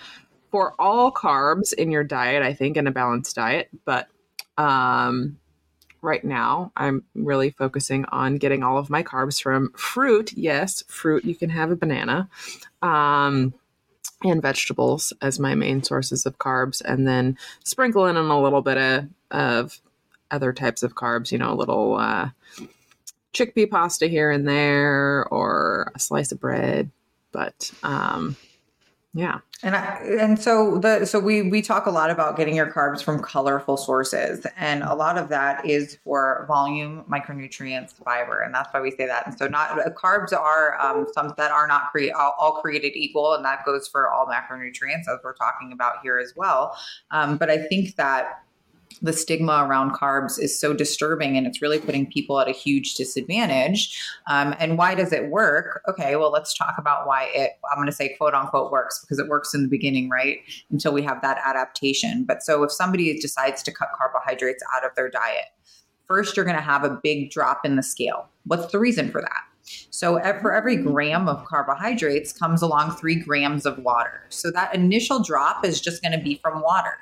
[0.52, 3.70] for all carbs in your diet, I think, in a balanced diet.
[3.86, 4.08] But
[4.58, 5.38] um,
[6.02, 10.34] right now, I'm really focusing on getting all of my carbs from fruit.
[10.34, 11.26] Yes, fruit.
[11.26, 12.30] You can have a banana.
[12.82, 13.54] Um,
[14.24, 18.78] and vegetables as my main sources of carbs, and then sprinkle in a little bit
[18.78, 19.80] of, of
[20.32, 22.30] other types of carbs, you know, a little uh,
[23.34, 26.92] chickpea pasta here and there or a slice of bread.
[27.32, 28.36] But um,
[29.14, 29.40] yeah.
[29.64, 33.02] And I, and so the so we we talk a lot about getting your carbs
[33.04, 38.72] from colorful sources, and a lot of that is for volume, micronutrients, fiber, and that's
[38.72, 39.26] why we say that.
[39.26, 43.34] And so not carbs are um, some that are not create all, all, created equal,
[43.34, 46.78] and that goes for all macronutrients as we're talking about here as well.
[47.10, 48.44] Um, but I think that
[49.02, 52.96] the stigma around carbs is so disturbing and it's really putting people at a huge
[52.96, 54.00] disadvantage.
[54.30, 55.82] Um, and why does it work?
[55.88, 59.20] Okay, well, let's talk about why it, I'm going to say quote unquote works because
[59.20, 60.40] it works in the beginning, right?
[60.72, 62.24] Until we have that adaptation.
[62.26, 65.46] But so if somebody decides to cut carbohydrates out of their diet,
[66.08, 68.30] first you're going to have a big drop in the scale.
[68.46, 69.44] What's the reason for that?
[69.90, 74.24] So for every gram of carbohydrates comes along three grams of water.
[74.30, 76.98] So that initial drop is just going to be from water.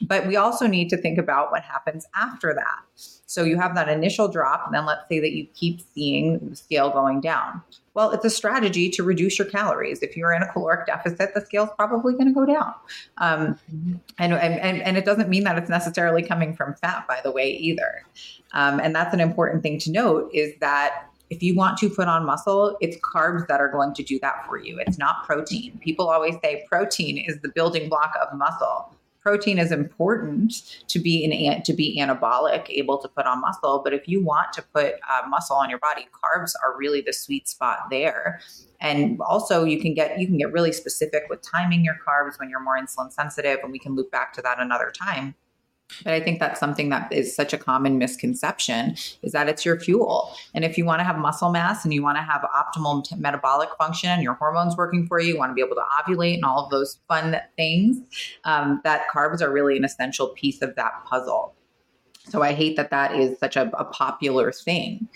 [0.00, 2.82] But we also need to think about what happens after that.
[3.26, 6.56] So you have that initial drop, and then let's say that you keep seeing the
[6.56, 7.62] scale going down.
[7.94, 10.02] Well, it's a strategy to reduce your calories.
[10.02, 12.74] If you're in a caloric deficit, the scale's probably going to go down.
[13.18, 13.58] Um,
[14.18, 17.50] and, and, and it doesn't mean that it's necessarily coming from fat, by the way,
[17.50, 18.04] either.
[18.52, 22.06] Um, and that's an important thing to note is that if you want to put
[22.08, 24.78] on muscle, it's carbs that are going to do that for you.
[24.78, 25.78] It's not protein.
[25.82, 28.92] People always say protein is the building block of muscle
[29.24, 30.52] protein is important
[30.86, 33.80] to be an to be anabolic, able to put on muscle.
[33.82, 37.12] But if you want to put uh, muscle on your body, carbs are really the
[37.12, 38.40] sweet spot there.
[38.80, 42.50] And also, you can get you can get really specific with timing your carbs when
[42.50, 45.34] you're more insulin sensitive, and we can loop back to that another time.
[46.02, 49.78] But I think that's something that is such a common misconception is that it's your
[49.78, 50.34] fuel.
[50.54, 53.16] And if you want to have muscle mass and you want to have optimal t-
[53.16, 56.34] metabolic function, and your hormones working for you, you want to be able to ovulate
[56.34, 57.98] and all of those fun things,
[58.44, 61.54] um, that carbs are really an essential piece of that puzzle.
[62.26, 65.08] So I hate that that is such a, a popular thing.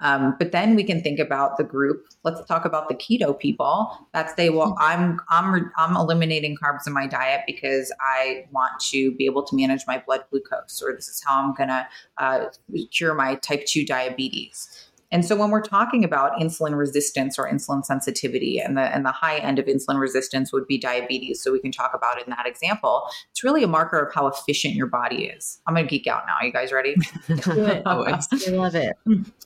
[0.00, 2.06] Um, but then we can think about the group.
[2.22, 6.92] Let's talk about the keto people that say, "Well, I'm I'm I'm eliminating carbs in
[6.92, 11.08] my diet because I want to be able to manage my blood glucose, or this
[11.08, 11.86] is how I'm going to
[12.18, 12.46] uh,
[12.90, 17.84] cure my type two diabetes." And so when we're talking about insulin resistance or insulin
[17.84, 21.42] sensitivity and the and the high end of insulin resistance would be diabetes.
[21.42, 23.06] So we can talk about it in that example.
[23.30, 25.60] It's really a marker of how efficient your body is.
[25.66, 26.36] I'm gonna geek out now.
[26.40, 26.96] Are you guys ready?
[27.86, 28.26] Always.
[28.48, 28.96] I love it.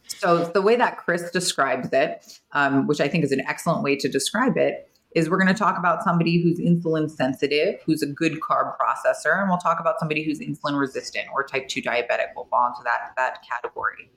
[0.07, 3.97] So the way that Chris describes it, um, which I think is an excellent way
[3.97, 8.07] to describe it, is we're going to talk about somebody who's insulin sensitive, who's a
[8.07, 12.35] good carb processor, and we'll talk about somebody who's insulin resistant or type 2 diabetic
[12.37, 14.11] will fall into that, that category.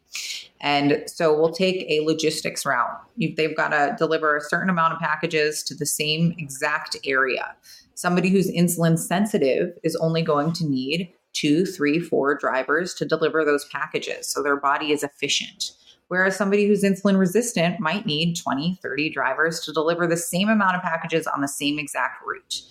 [0.59, 3.01] And so we'll take a logistics route.
[3.17, 7.55] They've got to deliver a certain amount of packages to the same exact area.
[7.95, 13.45] Somebody who's insulin sensitive is only going to need two, three, four drivers to deliver
[13.45, 14.27] those packages.
[14.27, 15.71] So their body is efficient.
[16.10, 20.76] Whereas somebody who's insulin resistant might need 20, 30 drivers to deliver the same amount
[20.76, 22.62] of packages on the same exact route.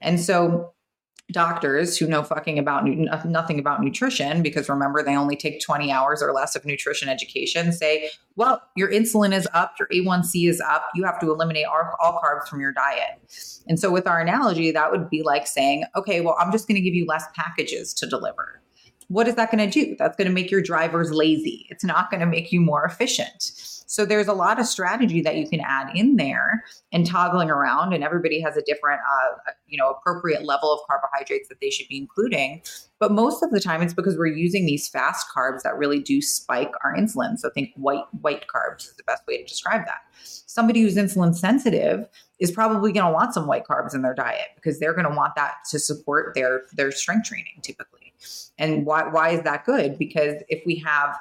[0.00, 0.72] And so
[1.32, 2.84] doctors who know fucking about
[3.24, 7.72] nothing about nutrition because remember they only take 20 hours or less of nutrition education
[7.72, 11.94] say well your insulin is up your a1c is up you have to eliminate all,
[12.02, 13.20] all carbs from your diet
[13.68, 16.76] and so with our analogy that would be like saying okay well i'm just going
[16.76, 18.60] to give you less packages to deliver
[19.10, 19.96] what is that going to do?
[19.98, 21.66] That's going to make your drivers lazy.
[21.68, 23.42] It's not going to make you more efficient.
[23.90, 27.92] So there's a lot of strategy that you can add in there and toggling around,
[27.92, 31.88] and everybody has a different, uh, you know, appropriate level of carbohydrates that they should
[31.88, 32.62] be including.
[33.00, 36.22] But most of the time, it's because we're using these fast carbs that really do
[36.22, 37.36] spike our insulin.
[37.36, 40.02] So think white white carbs is the best way to describe that.
[40.22, 42.06] Somebody who's insulin sensitive
[42.38, 45.16] is probably going to want some white carbs in their diet because they're going to
[45.16, 47.99] want that to support their their strength training typically.
[48.58, 49.98] And why why is that good?
[49.98, 51.18] Because if we have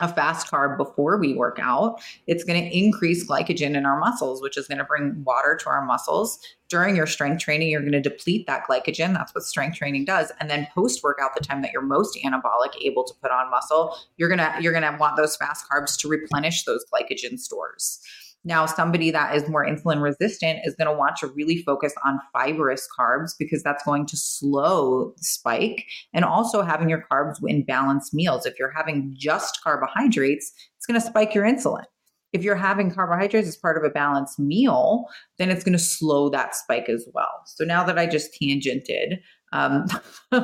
[0.00, 4.42] a fast carb before we work out, it's going to increase glycogen in our muscles,
[4.42, 6.40] which is going to bring water to our muscles.
[6.68, 9.12] During your strength training, you're going to deplete that glycogen.
[9.12, 10.32] That's what strength training does.
[10.40, 13.96] And then post workout, the time that you're most anabolic, able to put on muscle,
[14.16, 18.00] you're going to you're going to want those fast carbs to replenish those glycogen stores.
[18.44, 22.20] Now, somebody that is more insulin resistant is going to want to really focus on
[22.32, 27.64] fibrous carbs because that's going to slow the spike and also having your carbs in
[27.64, 28.46] balanced meals.
[28.46, 31.84] If you're having just carbohydrates, it's going to spike your insulin.
[32.32, 35.06] If you're having carbohydrates as part of a balanced meal,
[35.38, 37.42] then it's going to slow that spike as well.
[37.44, 39.18] So now that I just tangented,
[39.52, 39.86] um,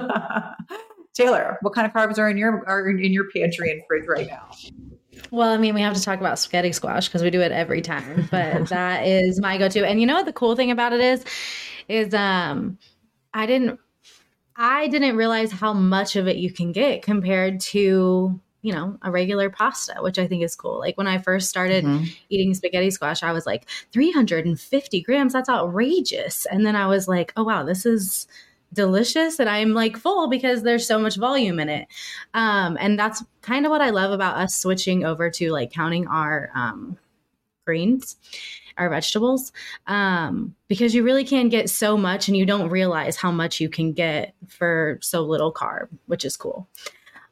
[1.15, 4.27] Taylor, what kind of carbs are in your are in your pantry and fridge right
[4.27, 4.51] now?
[5.31, 7.83] Well, I mean, we have to talk about spaghetti squash because we do it every
[7.83, 9.87] time, but that is my go-to.
[9.87, 11.25] And you know what the cool thing about it is,
[11.89, 12.79] is um,
[13.35, 13.79] I didn't,
[14.57, 19.13] I didn't realize how much of it you can get compared to you know a
[19.13, 20.81] regular pasta, which I think is cool.
[20.81, 22.05] Like when I first started mm-hmm.
[22.31, 25.33] eating spaghetti squash, I was like 350 grams.
[25.33, 26.47] That's outrageous.
[26.47, 28.27] And then I was like, oh wow, this is
[28.73, 31.89] delicious and I'm like full because there's so much volume in it.
[32.35, 36.07] Um, and that's kind of what I love about us switching over to like counting
[36.07, 36.99] our um,
[37.65, 38.17] greens,
[38.77, 39.53] our vegetables,
[39.87, 43.69] um, because you really can get so much and you don't realize how much you
[43.69, 46.69] can get for so little carb, which is cool.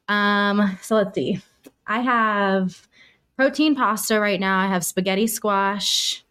[0.07, 1.41] Um, so let's see.
[1.87, 2.87] I have
[3.37, 4.59] protein pasta right now.
[4.59, 6.24] I have spaghetti squash.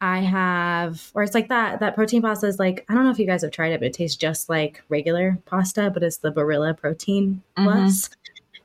[0.00, 1.80] I have, or it's like that.
[1.80, 3.86] That protein pasta is like I don't know if you guys have tried it, but
[3.86, 7.64] it tastes just like regular pasta, but it's the Barilla Protein mm-hmm.
[7.64, 8.08] Plus,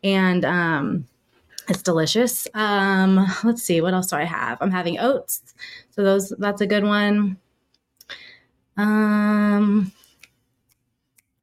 [0.04, 1.08] and um,
[1.68, 2.48] it's delicious.
[2.54, 4.58] Um, let's see, what else do I have?
[4.62, 5.42] I'm having oats,
[5.92, 7.38] so those that's a good one.
[8.78, 9.92] Um,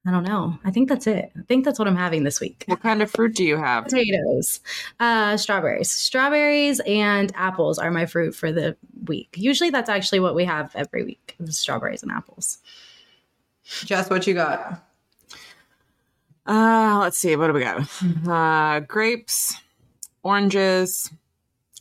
[0.04, 0.58] I don't know.
[0.64, 1.30] I think that's it.
[1.38, 2.64] I think that's what I'm having this week.
[2.66, 3.84] What kind of fruit do you have?
[3.84, 4.60] Potatoes,
[4.98, 5.90] uh, strawberries.
[5.90, 9.34] Strawberries and apples are my fruit for the week.
[9.36, 12.58] Usually that's actually what we have every week strawberries and apples.
[13.64, 14.84] Jess, what you got?
[16.46, 17.36] Uh, let's see.
[17.36, 17.88] What do we got?
[18.28, 19.54] Uh, grapes,
[20.24, 21.12] oranges,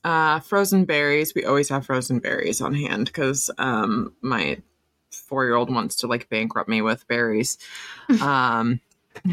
[0.03, 1.34] uh, frozen berries.
[1.34, 4.62] We always have frozen berries on hand because um, my
[5.32, 7.58] four year old wants to like bankrupt me with berries.
[8.22, 8.82] um,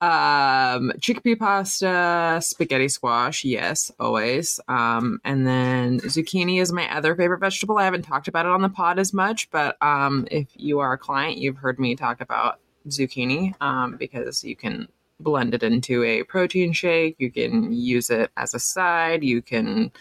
[0.00, 4.58] um, chickpea pasta, spaghetti squash, yes, always.
[4.66, 7.78] Um, and then zucchini is my other favorite vegetable.
[7.78, 10.92] I haven't talked about it on the pod as much, but um, if you are
[10.92, 12.58] a client, you've heard me talk about
[12.88, 14.88] zucchini um, because you can
[15.20, 17.14] blend it into a protein shake.
[17.18, 19.22] You can use it as a side.
[19.22, 19.92] You can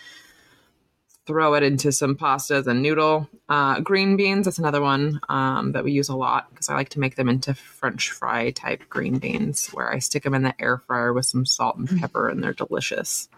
[1.25, 3.29] throw it into some pastas and noodle.
[3.47, 6.89] Uh, green beans, that's another one um, that we use a lot because I like
[6.89, 10.61] to make them into French fry type green beans where I stick them in the
[10.61, 13.29] air fryer with some salt and pepper and they're delicious.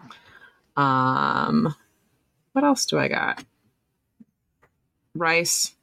[0.75, 1.75] Um,
[2.53, 3.43] what else do I got?
[5.13, 5.73] Rice.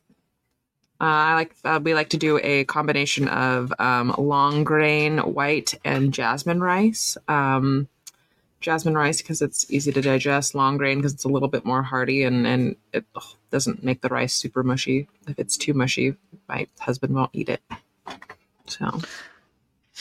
[1.00, 5.74] Uh, I like uh, we like to do a combination of um, long grain white
[5.84, 7.16] and jasmine rice.
[7.26, 7.88] Um,
[8.62, 11.82] jasmine rice because it's easy to digest, long grain because it's a little bit more
[11.82, 13.04] hearty and, and it
[13.50, 15.08] doesn't make the rice super mushy.
[15.28, 16.14] If it's too mushy,
[16.48, 17.60] my husband won't eat it.
[18.66, 19.00] So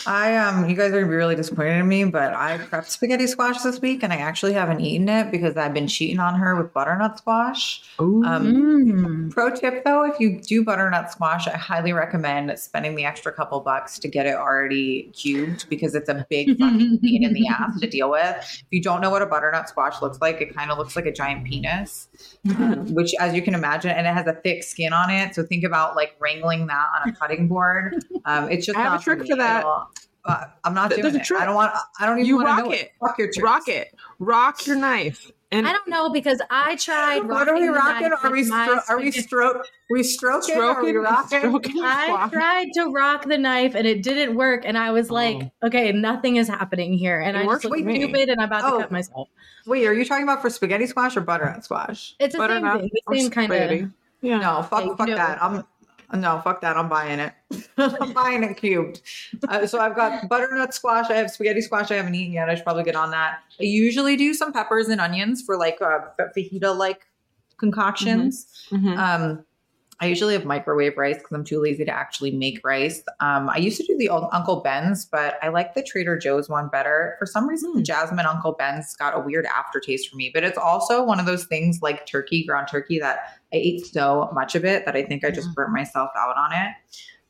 [0.07, 3.27] I um you guys are gonna be really disappointed in me, but I prepped spaghetti
[3.27, 6.55] squash this week and I actually haven't eaten it because I've been cheating on her
[6.55, 7.83] with butternut squash.
[7.99, 9.31] Um, mm.
[9.31, 13.59] Pro tip though, if you do butternut squash, I highly recommend spending the extra couple
[13.59, 17.79] bucks to get it already cubed because it's a big fucking pain in the ass
[17.81, 18.37] to deal with.
[18.39, 21.05] If you don't know what a butternut squash looks like, it kind of looks like
[21.05, 22.07] a giant penis,
[22.49, 25.35] um, which as you can imagine, and it has a thick skin on it.
[25.35, 28.03] So think about like wrangling that on a cutting board.
[28.25, 29.65] Um, it's just I have a trick for that.
[30.23, 31.31] Uh, I'm not doing it.
[31.31, 31.73] I don't want.
[31.99, 32.81] I don't even you want rock to know it.
[32.81, 32.91] it.
[33.01, 33.95] Rock your rock it.
[34.19, 35.31] Rock your knife.
[35.53, 37.27] And I don't know because I tried.
[37.27, 38.11] What are we rocking?
[38.23, 39.65] Are we stro- are we stroke?
[39.89, 40.55] We stroking?
[40.55, 40.77] Stroking?
[40.77, 41.39] Are we rocking?
[41.39, 45.37] Stroking I tried to rock the knife and it didn't work, and I was like,
[45.41, 45.67] oh.
[45.67, 48.77] "Okay, nothing is happening here," and it I just looked stupid, and I'm about oh.
[48.77, 49.27] to cut myself.
[49.65, 52.15] Wait, are you talking about for spaghetti squash or butternut squash?
[52.19, 52.89] It's the same thing.
[53.07, 53.91] The same kind of.
[54.21, 54.39] Yeah.
[54.39, 55.43] No, fuck, fuck that.
[55.43, 55.65] I'm
[56.13, 56.77] no, fuck that.
[56.77, 57.33] I'm buying it.
[58.01, 59.01] I'm buying it cubed.
[59.47, 61.09] Uh, so I've got butternut squash.
[61.09, 61.91] I have spaghetti squash.
[61.91, 62.49] I haven't eaten yet.
[62.49, 63.39] I should probably get on that.
[63.59, 65.99] I usually do some peppers and onions for like uh,
[66.35, 67.07] fajita like
[67.57, 68.67] concoctions.
[68.71, 68.97] Mhm.
[68.97, 69.45] Um,
[69.99, 73.03] I usually have microwave rice because I'm too lazy to actually make rice.
[73.19, 76.49] Um, I used to do the old Uncle Ben's, but I like the Trader Joe's
[76.49, 77.15] one better.
[77.19, 77.83] For some reason, the Hmm.
[77.83, 80.31] Jasmine Uncle Ben's got a weird aftertaste for me.
[80.33, 84.31] But it's also one of those things like turkey, ground turkey, that I ate so
[84.33, 85.53] much of it that I think I just Mhm.
[85.53, 86.71] burnt myself out on it.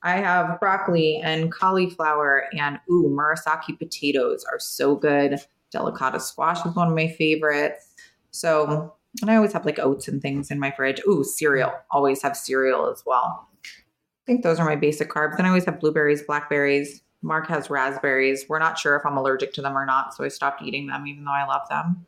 [0.04, 5.39] I have broccoli and cauliflower and ooh, Murasaki potatoes are so good.
[5.74, 7.93] Delicata squash is one of my favorites.
[8.32, 11.02] So, and I always have like oats and things in my fridge.
[11.08, 11.72] Ooh, cereal.
[11.91, 13.47] Always have cereal as well.
[13.64, 15.38] I think those are my basic carbs.
[15.38, 17.02] Then I always have blueberries, blackberries.
[17.22, 18.45] Mark has raspberries.
[18.49, 21.06] We're not sure if I'm allergic to them or not, so I stopped eating them,
[21.06, 22.06] even though I love them.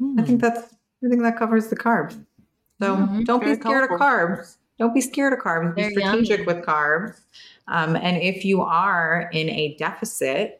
[0.00, 0.26] I Mm.
[0.26, 0.74] think that's
[1.04, 2.12] I think that covers the carbs.
[2.80, 3.24] So Mhm.
[3.24, 4.56] don't be Very scared of carbs.
[4.80, 5.76] Don't be scared of carbs.
[5.76, 6.46] Be strategic yummy.
[6.46, 7.20] with carbs.
[7.68, 10.58] Um, and if you are in a deficit,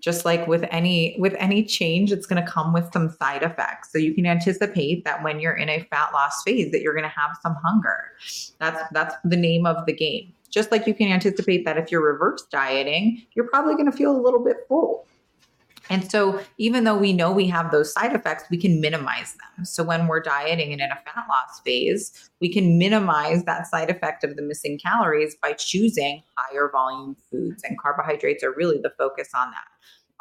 [0.00, 3.90] just like with any with any change, it's going to come with some side effects.
[3.90, 7.04] So you can anticipate that when you're in a fat loss phase, that you're going
[7.04, 8.12] to have some hunger.
[8.58, 10.34] That's that's the name of the game.
[10.50, 14.14] Just like you can anticipate that if you're reverse dieting, you're probably going to feel
[14.14, 15.06] a little bit full.
[15.90, 19.64] And so, even though we know we have those side effects, we can minimize them.
[19.64, 23.90] So, when we're dieting and in a fat loss phase, we can minimize that side
[23.90, 27.62] effect of the missing calories by choosing higher volume foods.
[27.64, 29.64] And carbohydrates are really the focus on that.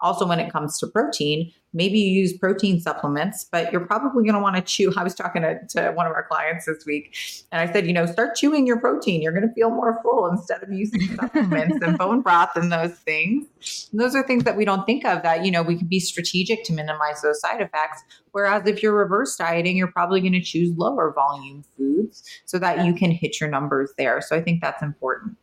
[0.01, 4.35] Also, when it comes to protein, maybe you use protein supplements, but you're probably going
[4.35, 4.93] to want to chew.
[4.95, 7.15] I was talking to, to one of our clients this week,
[7.51, 9.21] and I said, you know, start chewing your protein.
[9.21, 12.93] You're going to feel more full instead of using supplements and bone broth and those
[12.93, 13.47] things.
[13.91, 15.99] And those are things that we don't think of that, you know, we can be
[15.99, 18.03] strategic to minimize those side effects.
[18.31, 22.85] Whereas if you're reverse dieting, you're probably going to choose lower volume foods so that
[22.85, 24.21] you can hit your numbers there.
[24.21, 25.37] So I think that's important.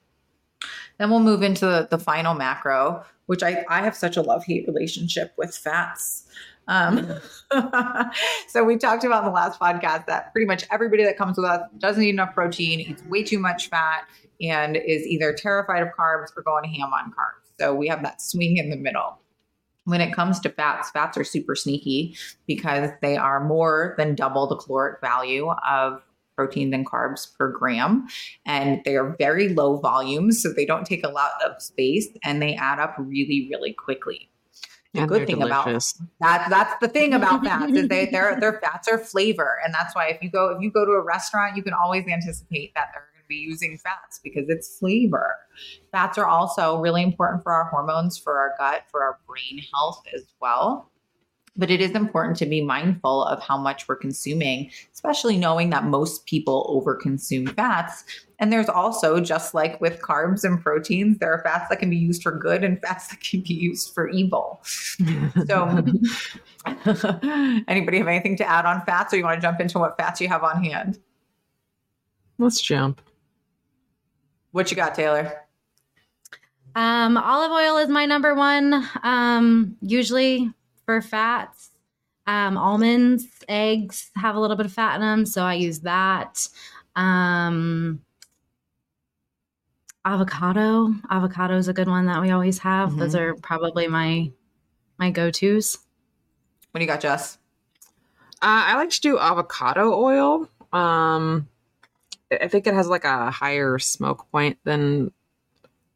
[0.99, 4.43] Then we'll move into the, the final macro, which I, I have such a love
[4.45, 6.25] hate relationship with fats.
[6.67, 7.15] Um,
[8.49, 11.47] so we talked about in the last podcast that pretty much everybody that comes with
[11.47, 14.03] us doesn't eat enough protein, eats way too much fat,
[14.41, 17.53] and is either terrified of carbs or going ham on carbs.
[17.61, 19.21] So we have that swing in the middle.
[19.85, 22.17] When it comes to fats, fats are super sneaky
[22.49, 26.03] because they are more than double the caloric value of
[26.41, 28.09] protein than carbs per gram.
[28.47, 32.41] And they are very low volumes, so they don't take a lot of space and
[32.41, 34.31] they add up really, really quickly.
[34.95, 38.59] The And good thing about that that's the thing about fats is they their their
[38.61, 41.57] fats are flavor, and that's why if you go if you go to a restaurant,
[41.57, 45.37] you can always anticipate that they're going to be using fats because it's flavor.
[45.93, 50.03] Fats are also really important for our hormones, for our gut, for our brain health
[50.13, 50.90] as well.
[51.57, 55.85] But it is important to be mindful of how much we're consuming, especially knowing that
[55.85, 58.05] most people overconsume fats.
[58.39, 61.97] And there's also, just like with carbs and proteins, there are fats that can be
[61.97, 64.61] used for good and fats that can be used for evil.
[65.47, 65.85] So,
[67.69, 70.21] anybody have anything to add on fats, or you want to jump into what fats
[70.21, 70.99] you have on hand?
[72.39, 73.03] Let's jump.
[74.53, 75.47] What you got, Taylor?
[76.75, 78.89] Um, olive oil is my number one.
[79.03, 80.51] Um, usually
[80.91, 81.71] for fats.
[82.27, 86.49] Um, almonds, eggs have a little bit of fat in them, so I use that.
[86.97, 88.01] Um,
[90.05, 92.97] avocado, avocado is a good one that we always have.
[92.97, 93.21] Those Mhm.
[93.21, 94.33] are probably my
[94.99, 95.79] my go tos.
[96.73, 97.39] What do you got, Jess?
[98.43, 100.49] Uh, I like to do avocado oil.
[100.73, 101.49] Um,
[102.31, 105.11] I think it has like a higher smoke point than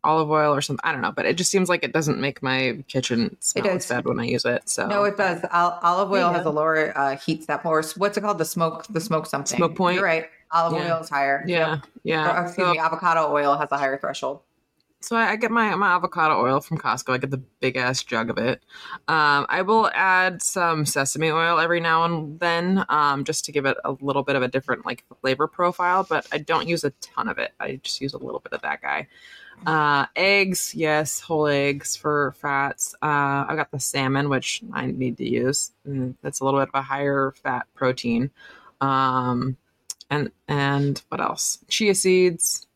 [0.05, 0.81] olive oil or something.
[0.85, 3.89] I don't know, but it just seems like it doesn't make my kitchen smell as
[3.89, 4.69] bad when I use it.
[4.69, 5.43] So No, it does.
[5.53, 8.39] Ol- olive oil you has a lower uh, heat step, or what's it called?
[8.39, 9.57] The smoke, the smoke something.
[9.57, 9.97] Smoke point?
[9.97, 10.27] You're right.
[10.53, 10.95] Olive Yeah.
[10.95, 11.43] oil is higher.
[11.47, 11.87] yeah, Yep.
[12.05, 12.39] yeah.
[12.41, 14.41] Or, excuse so, me, avocado oil has a higher threshold.
[15.01, 17.13] so I, I get my my avocado oil from Costco.
[17.13, 18.63] I get the big ass jug of it.
[19.09, 23.67] Um, I will add some sesame oil every now and then, um, just to give
[23.67, 26.07] it a little bit of a different like flavor profile.
[26.09, 27.53] But I don't use a ton of it.
[27.61, 29.09] I just use a little bit of that guy.
[29.67, 32.95] Uh, eggs, yes, whole eggs for fats.
[33.03, 35.73] Uh, I got the salmon, which I need to use.
[35.89, 38.31] Mm, That's a little bit of a higher fat protein.
[38.81, 39.57] Um,
[40.11, 41.59] and and what else?
[41.69, 42.67] Chia seeds.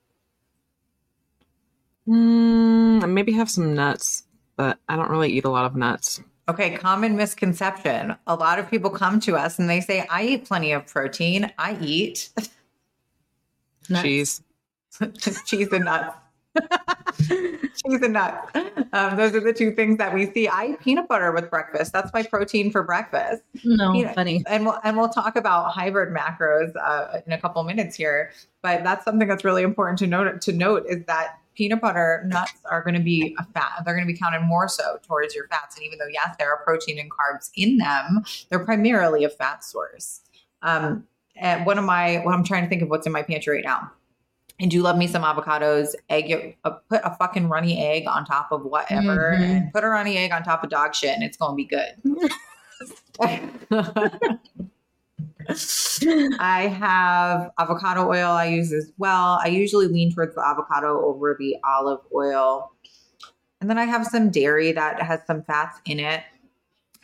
[2.09, 4.24] Mm, maybe have some nuts,
[4.57, 6.22] but I don't really eat a lot of nuts.
[6.49, 8.16] Okay, common misconception.
[8.26, 11.53] A lot of people come to us and they say, I eat plenty of protein.
[11.59, 12.31] I eat.
[14.03, 14.43] Cheese.
[15.45, 16.16] cheese and nuts.
[17.19, 18.51] cheese and nuts.
[18.93, 20.49] Um, those are the two things that we see.
[20.49, 21.93] I eat peanut butter with breakfast.
[21.93, 23.43] That's my protein for breakfast.
[23.65, 24.45] No, know, funny.
[24.47, 28.33] And we'll and we'll talk about hybrid macros uh, in a couple minutes here.
[28.63, 30.41] But that's something that's really important to note.
[30.43, 33.83] To note is that peanut butter nuts are going to be a fat.
[33.85, 35.77] They're going to be counted more so towards your fats.
[35.77, 39.65] And even though, yes, there are protein and carbs in them, they're primarily a fat
[39.65, 40.21] source.
[40.63, 41.05] Um,
[41.35, 43.65] and one of my, what I'm trying to think of what's in my pantry right
[43.65, 43.91] now.
[44.61, 48.51] I do love me some avocados, egg, uh, put a fucking runny egg on top
[48.51, 49.41] of whatever Mhm.
[49.41, 51.65] and put a runny egg on top of dog shit and it's going to be
[51.65, 51.95] good.
[56.41, 59.39] I have avocado oil I use as well.
[59.43, 62.73] I usually lean towards the avocado over the olive oil.
[63.61, 66.23] And then I have some dairy that has some fats in it.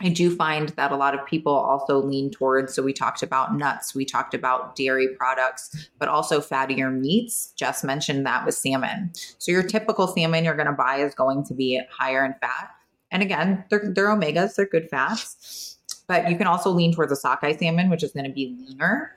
[0.04, 2.74] I do find that a lot of people also lean towards.
[2.74, 7.52] So, we talked about nuts, we talked about dairy products, but also fattier meats.
[7.56, 9.12] Jess mentioned that with salmon.
[9.38, 12.70] So, your typical salmon you're going to buy is going to be higher in fat.
[13.10, 15.78] And again, they're, they're omegas, they're good fats.
[16.06, 19.16] But you can also lean towards a sockeye salmon, which is going to be leaner.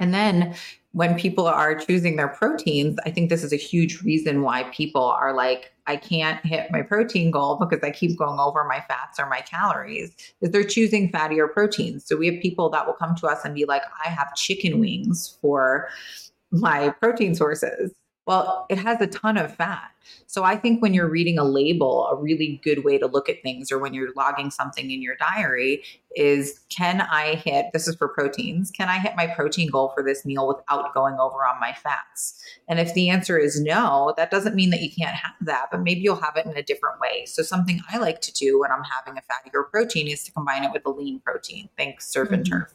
[0.00, 0.54] And then
[0.92, 5.04] when people are choosing their proteins, I think this is a huge reason why people
[5.04, 9.20] are like, I can't hit my protein goal because I keep going over my fats
[9.20, 12.06] or my calories, is they're choosing fattier proteins.
[12.06, 14.80] So we have people that will come to us and be like, I have chicken
[14.80, 15.88] wings for
[16.50, 17.92] my protein sources.
[18.26, 19.90] Well, it has a ton of fat.
[20.26, 23.42] So I think when you're reading a label, a really good way to look at
[23.42, 25.82] things, or when you're logging something in your diary,
[26.16, 28.70] is can I hit this is for proteins?
[28.70, 32.42] Can I hit my protein goal for this meal without going over on my fats?
[32.68, 35.82] And if the answer is no, that doesn't mean that you can't have that, but
[35.82, 37.26] maybe you'll have it in a different way.
[37.26, 40.64] So something I like to do when I'm having a fattier protein is to combine
[40.64, 41.68] it with a lean protein.
[41.76, 42.50] Think surf and Mhm.
[42.50, 42.74] turf.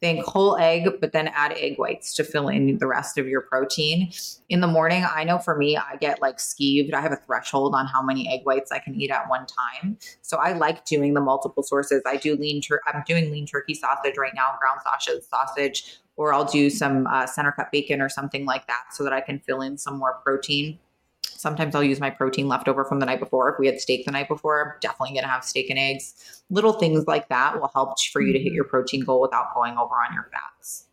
[0.00, 3.42] Think whole egg, but then add egg whites to fill in the rest of your
[3.42, 4.10] protein.
[4.48, 6.40] In the morning, I know for me, I get like
[6.72, 6.94] skeeved.
[6.94, 9.98] I have a threshold on how many egg whites I can eat at one time.
[10.22, 12.02] So I like doing the multiple sources.
[12.06, 12.60] I do lean.
[12.60, 17.06] Tur- I'm doing lean turkey sausage right now, ground sausage, sausage, or I'll do some
[17.06, 19.98] uh, center cut bacon or something like that, so that I can fill in some
[19.98, 20.78] more protein.
[21.24, 23.48] Sometimes I'll use my protein leftover from the night before.
[23.50, 26.42] If we had steak the night before, I'm definitely going to have steak and eggs.
[26.50, 29.76] Little things like that will help for you to hit your protein goal without going
[29.76, 30.86] over on your fats.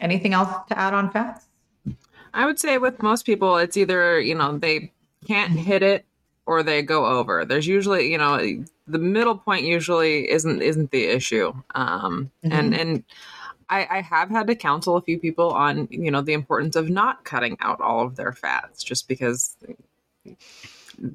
[0.00, 1.46] Anything else to add on fats?
[2.34, 4.92] I would say with most people, it's either, you know, they
[5.26, 6.04] can't hit it
[6.46, 7.44] or they go over.
[7.44, 11.52] There's usually, you know, the middle point usually isn't isn't the issue.
[11.74, 13.04] Um, and and
[13.68, 16.90] I, I have had to counsel a few people on, you know, the importance of
[16.90, 19.56] not cutting out all of their fats just because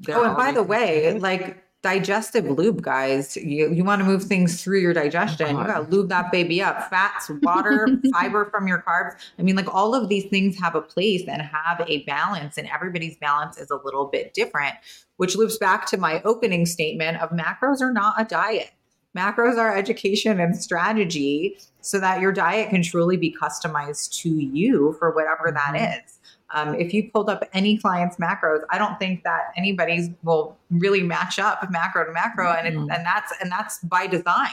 [0.08, 4.62] Oh, and by the way, like digestive lube, guys, you, you want to move things
[4.62, 5.56] through your digestion.
[5.56, 6.90] You got to lube that baby up.
[6.90, 9.14] Fats, water, fiber from your carbs.
[9.38, 12.68] I mean, like all of these things have a place and have a balance, and
[12.68, 14.74] everybody's balance is a little bit different,
[15.18, 18.70] which loops back to my opening statement of macros are not a diet.
[19.16, 24.94] Macros are education and strategy so that your diet can truly be customized to you
[24.98, 26.04] for whatever that Mhm.
[26.04, 26.17] is.
[26.54, 31.02] Um, if you pulled up any client's macros, I don't think that anybody's will really
[31.02, 34.48] match up macro to macro, and it, and that's and that's by design.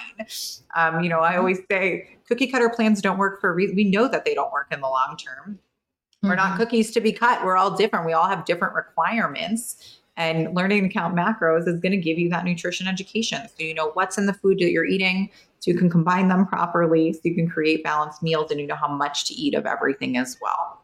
[0.75, 3.75] Um, you know, I always say cookie cutter plans don't work for a reason.
[3.75, 5.59] We know that they don't work in the long term.
[6.21, 7.45] We're not cookies to be cut.
[7.45, 8.05] We're all different.
[8.05, 9.99] We all have different requirements.
[10.17, 13.41] And learning to count macros is going to give you that nutrition education.
[13.49, 15.29] So you know what's in the food that you're eating,
[15.59, 18.75] so you can combine them properly, so you can create balanced meals, and you know
[18.75, 20.81] how much to eat of everything as well.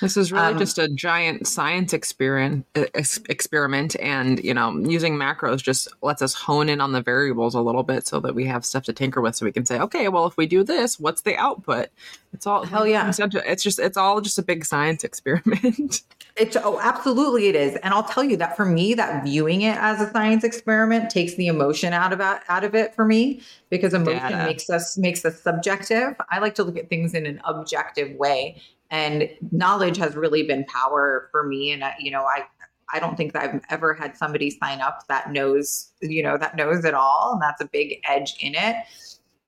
[0.00, 5.16] This is really Um, just a giant science experiment, ex- experiment, and you know, using
[5.16, 8.46] macros just lets us hone in on the variables a little bit, so that we
[8.46, 10.98] have stuff to tinker with, so we can say, okay, well, if we do this,
[10.98, 11.88] what's the output?
[12.32, 13.08] It's all Hell yeah.
[13.08, 16.02] It's just, it's all just a big science experiment.
[16.36, 19.76] It's oh, absolutely it is, and I'll tell you that for me, that viewing it
[19.76, 23.40] as a science experiment takes the emotion out of it, out of it for me
[23.70, 24.44] because emotion Data.
[24.44, 26.16] makes us makes us subjective.
[26.30, 28.60] I like to look at things in an objective way,
[28.94, 31.72] and knowledge has really been power for me.
[31.72, 32.44] And I, you know, I
[32.92, 36.56] I don't think that I've ever had somebody sign up that knows you know that
[36.56, 38.76] knows it all, and that's a big edge in it.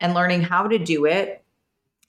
[0.00, 1.42] And learning how to do it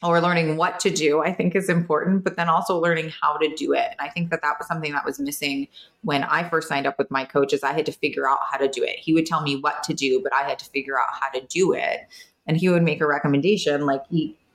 [0.04, 3.52] or learning what to do i think is important but then also learning how to
[3.56, 5.68] do it and i think that that was something that was missing
[6.04, 8.68] when i first signed up with my coaches i had to figure out how to
[8.68, 11.08] do it he would tell me what to do but i had to figure out
[11.10, 12.02] how to do it
[12.46, 14.04] and he would make a recommendation like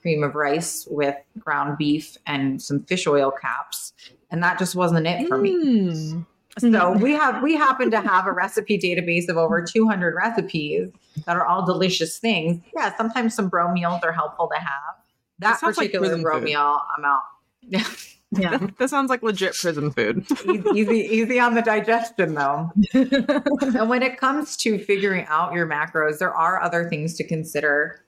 [0.02, 3.92] cream of rice with ground beef and some fish oil caps
[4.30, 6.70] and that just wasn't it for me Mm.
[6.70, 10.88] so we have we happen to have a recipe database of over 200 recipes
[11.24, 12.60] that are all delicious things.
[12.76, 14.96] Yeah, sometimes some bro meals are helpful to have.
[15.38, 17.22] That That sounds like particular prison bro meal, I'm out.
[17.62, 17.84] Yeah,
[18.32, 18.56] Yeah.
[18.58, 20.26] That, that sounds like legit prison food.
[20.46, 22.70] easy, easy, easy on the digestion though.
[22.94, 28.00] and when it comes to figuring out your macros, there are other things to consider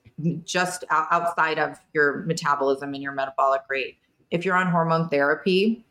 [0.45, 3.97] just outside of your metabolism and your metabolic rate.
[4.31, 5.85] If you're on hormone therapy,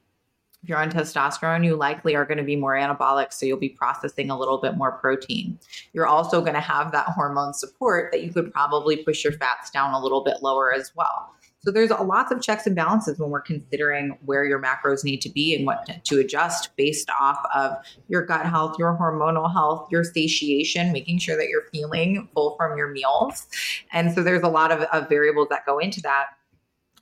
[0.64, 3.68] If you're on testosterone, you likely are going to be more anabolic, so you'll be
[3.68, 5.60] processing a little bit more protein.
[5.92, 9.70] You're also going to have that hormone support that you could probably push your fats
[9.70, 11.34] down a little bit lower as well.
[11.66, 15.22] So there's a lots of checks and balances when we're considering where your macros need
[15.22, 17.78] to be and what to adjust based off of
[18.10, 22.78] your gut health, your hormonal health, your satiation, making sure that you're feeling full from
[22.78, 23.48] your meals.
[23.94, 26.28] And so there's a lot of, of variables that go into that.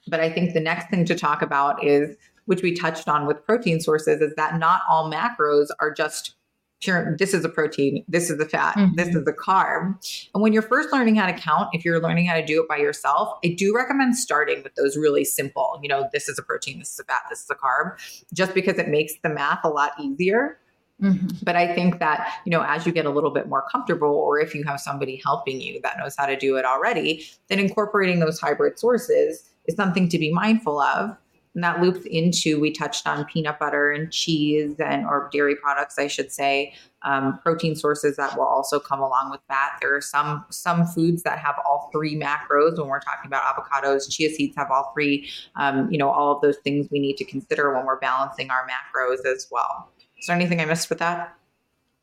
[0.07, 3.43] But I think the next thing to talk about is, which we touched on with
[3.45, 6.35] protein sources, is that not all macros are just
[6.81, 8.95] pure this is a protein this is a fat mm-hmm.
[8.95, 9.95] this is a carb
[10.33, 12.67] and when you're first learning how to count if you're learning how to do it
[12.67, 16.43] by yourself i do recommend starting with those really simple you know this is a
[16.43, 17.97] protein this is a fat this is a carb
[18.33, 20.57] just because it makes the math a lot easier
[21.01, 21.27] Mm-hmm.
[21.43, 24.39] But I think that, you know, as you get a little bit more comfortable, or
[24.39, 28.19] if you have somebody helping you that knows how to do it already, then incorporating
[28.19, 31.15] those hybrid sources is something to be mindful of.
[31.53, 35.99] And that loops into we touched on peanut butter and cheese and or dairy products,
[35.99, 36.73] I should say,
[37.03, 39.77] um, protein sources that will also come along with that.
[39.81, 42.77] There are some some foods that have all three macros.
[42.77, 45.29] When we're talking about avocados, chia seeds have all three.
[45.57, 48.65] Um, you know, all of those things we need to consider when we're balancing our
[48.67, 49.89] macros as well.
[50.17, 51.35] Is there anything I missed with that?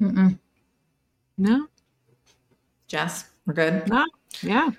[0.02, 0.38] Mm-mm.
[1.38, 1.68] No.
[2.88, 3.88] Jess, we're good.
[3.88, 4.04] No.
[4.42, 4.70] Yeah.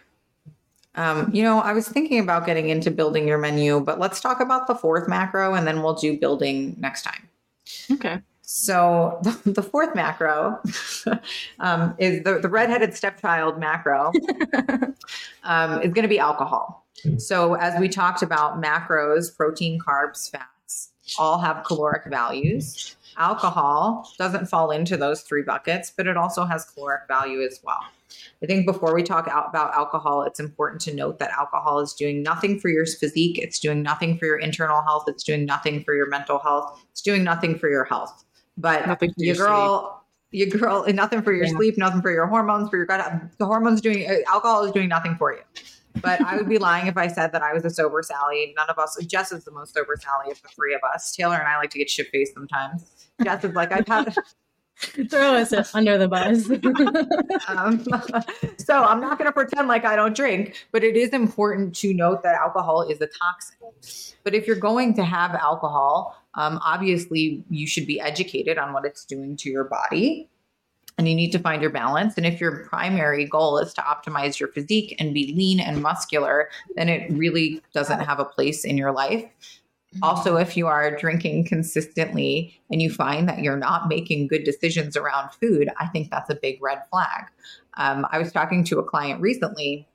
[0.95, 4.39] Um, you know, I was thinking about getting into building your menu, but let's talk
[4.39, 7.27] about the fourth macro and then we'll do building next time.
[7.91, 8.19] Okay.
[8.41, 10.59] So the, the fourth macro
[11.59, 14.11] um, is the, the redheaded stepchild macro
[15.43, 16.87] um, is going to be alcohol.
[17.17, 22.95] So as we talked about macros, protein, carbs, fats, all have caloric values.
[23.17, 27.83] Alcohol doesn't fall into those three buckets, but it also has caloric value as well.
[28.41, 32.23] I think before we talk about alcohol, it's important to note that alcohol is doing
[32.23, 33.37] nothing for your physique.
[33.37, 35.05] It's doing nothing for your internal health.
[35.07, 36.83] It's doing nothing for your mental health.
[36.91, 38.25] It's doing nothing for your health.
[38.57, 41.51] But nothing your, your girl, your girl, nothing for your yeah.
[41.51, 43.21] sleep, nothing for your hormones, for your gut.
[43.37, 45.41] The hormones doing uh, alcohol is doing nothing for you.
[46.01, 48.53] But I would be lying if I said that I was a sober Sally.
[48.57, 48.97] None of us.
[49.05, 51.15] Jess is the most sober Sally of the three of us.
[51.15, 52.85] Taylor and I like to get shit faced sometimes.
[53.23, 54.15] Jess is like, I've had.
[54.79, 56.49] Throw us under the bus.
[57.49, 57.83] um,
[58.57, 61.93] so I'm not going to pretend like I don't drink, but it is important to
[61.93, 64.15] note that alcohol is a toxin.
[64.23, 68.85] But if you're going to have alcohol, um, obviously you should be educated on what
[68.85, 70.29] it's doing to your body.
[70.97, 72.15] And you need to find your balance.
[72.17, 76.49] And if your primary goal is to optimize your physique and be lean and muscular,
[76.75, 79.23] then it really doesn't have a place in your life.
[80.03, 84.95] Also, if you are drinking consistently and you find that you're not making good decisions
[84.95, 87.25] around food, I think that's a big red flag.
[87.77, 89.87] Um, I was talking to a client recently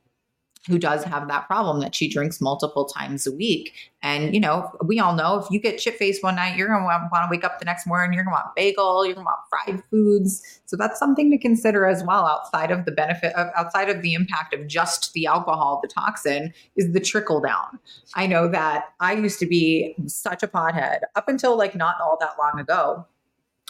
[0.66, 3.72] who does have that problem that she drinks multiple times a week.
[4.02, 6.80] And, you know, we all know if you get chip faced one night, you're going
[6.80, 9.26] to want to wake up the next morning, you're going to want bagel, you're going
[9.26, 10.60] to want fried foods.
[10.66, 14.14] So that's something to consider as well outside of the benefit of outside of the
[14.14, 17.78] impact of just the alcohol, the toxin is the trickle down.
[18.14, 22.16] I know that I used to be such a pothead up until like not all
[22.20, 23.06] that long ago.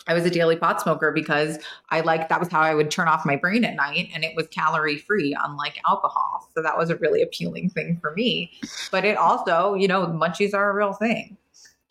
[0.07, 1.59] I was a daily pot smoker because
[1.90, 4.36] I like that was how I would turn off my brain at night and it
[4.36, 6.48] was calorie free, unlike alcohol.
[6.55, 8.52] So that was a really appealing thing for me.
[8.90, 11.36] But it also, you know, munchies are a real thing.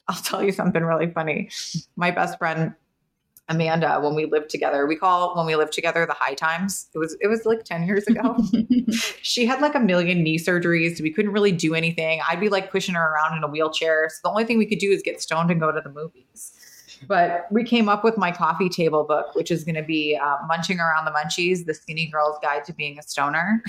[0.08, 1.50] I'll tell you something really funny.
[1.96, 2.76] My best friend
[3.50, 6.88] Amanda, when we lived together, we call when we lived together the high times.
[6.94, 8.38] It was it was like 10 years ago.
[9.22, 11.02] she had like a million knee surgeries.
[11.02, 12.22] We couldn't really do anything.
[12.30, 14.08] I'd be like pushing her around in a wheelchair.
[14.10, 16.54] So the only thing we could do is get stoned and go to the movies
[17.08, 20.38] but we came up with my coffee table book, which is going to be uh,
[20.48, 23.64] Munching Around the Munchies, The Skinny Girl's Guide to Being a Stoner.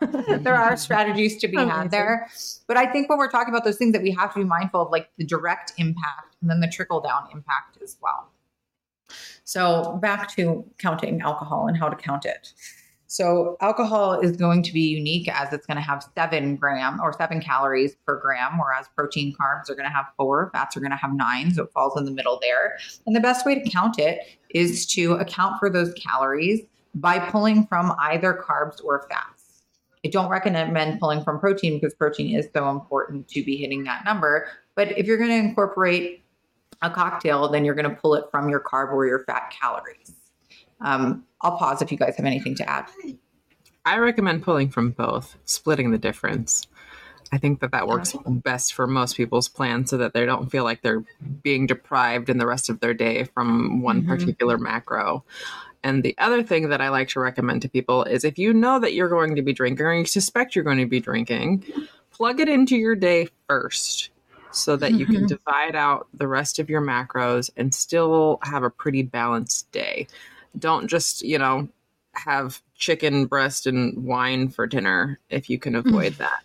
[0.40, 1.70] there are strategies to be Amazing.
[1.70, 2.28] had there.
[2.66, 4.82] But I think when we're talking about those things that we have to be mindful
[4.82, 8.30] of, like the direct impact and then the trickle down impact as well.
[9.44, 12.52] So back to counting alcohol and how to count it.
[13.08, 17.12] So alcohol is going to be unique as it's going to have seven gram or
[17.12, 20.90] seven calories per gram, whereas protein carbs are going to have four, fats are going
[20.90, 21.54] to have nine.
[21.54, 22.78] So it falls in the middle there.
[23.06, 26.62] And the best way to count it is to account for those calories
[26.94, 29.62] by pulling from either carbs or fats.
[30.04, 34.04] I don't recommend pulling from protein because protein is so important to be hitting that
[34.04, 34.48] number.
[34.74, 36.22] But if you're going to incorporate
[36.82, 40.12] a cocktail, then you're going to pull it from your carb or your fat calories.
[40.80, 42.86] Um, I'll pause if you guys have anything to add.
[43.84, 46.66] I recommend pulling from both, splitting the difference.
[47.32, 50.64] I think that that works best for most people's plans so that they don't feel
[50.64, 51.04] like they're
[51.42, 54.10] being deprived in the rest of their day from one mm-hmm.
[54.10, 55.24] particular macro.
[55.82, 58.80] And the other thing that I like to recommend to people is if you know
[58.80, 61.64] that you're going to be drinking or you suspect you're going to be drinking,
[62.10, 64.10] plug it into your day first
[64.50, 65.28] so that you can Mhm.
[65.28, 70.06] divide out the rest of your macros and still have a pretty balanced day.
[70.58, 71.68] Don't just, you know,
[72.12, 76.40] have chicken breast and wine for dinner if you can avoid that.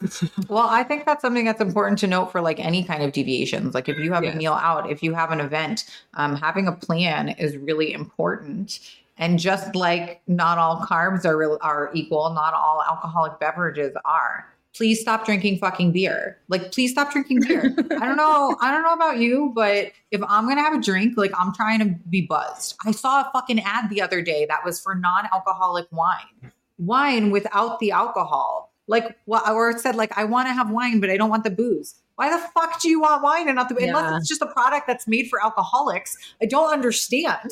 [0.48, 3.74] Well, I think that's something that's important to note for like any kind of deviations.
[3.74, 4.34] Like if you have Yes.
[4.34, 5.84] a meal out, if you have an event,
[6.14, 8.78] um, having a plan is really important.
[9.18, 14.46] And just like not all carbs are real, are equal, not all alcoholic beverages are.
[14.76, 16.38] Please stop drinking fucking beer.
[16.48, 17.74] Like, please stop drinking beer.
[17.98, 18.56] I don't know.
[18.60, 21.78] I don't know about you, but if I'm gonna have a drink, like I'm trying
[21.78, 22.76] to be buzzed.
[22.84, 27.78] I saw a fucking ad the other day that was for non-alcoholic wine, wine without
[27.80, 28.72] the alcohol.
[28.86, 29.48] Like, what?
[29.50, 31.94] Or it said like, I want to have wine, but I don't want the booze.
[32.16, 33.76] Why the fuck do you want wine and not the?
[33.78, 33.88] Yeah.
[33.88, 36.16] Unless it's just a product that's made for alcoholics.
[36.40, 37.50] I don't understand.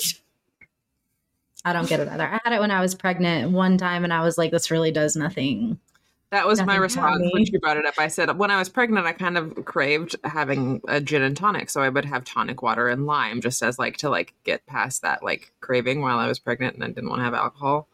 [1.64, 2.24] I don't get it either.
[2.24, 4.90] I had it when I was pregnant one time and I was like, this really
[4.90, 5.78] does nothing.
[6.34, 7.94] That was my response when she brought it up.
[7.96, 11.70] I said when I was pregnant, I kind of craved having a gin and tonic,
[11.70, 15.02] so I would have tonic water and lime just as like to like get past
[15.02, 17.86] that like craving while I was pregnant and I didn't want to have alcohol.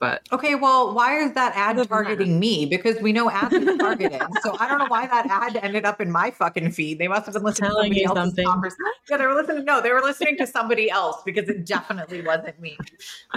[0.00, 2.64] But Okay, well, why is that ad targeting me?
[2.64, 4.22] Because we know ads are targeted.
[4.42, 6.98] so I don't know why that ad ended up in my fucking feed.
[6.98, 8.46] They must have been listening Telling to somebody you else's something.
[8.46, 8.84] conversation.
[9.10, 9.64] Yeah, they were listening.
[9.66, 12.78] No, they were listening to somebody else because it definitely wasn't me.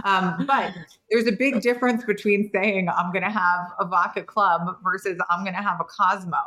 [0.06, 0.74] Um, but
[1.12, 5.44] there's a big difference between saying I'm going to have a vodka club versus I'm
[5.44, 6.38] going to have a Cosmo.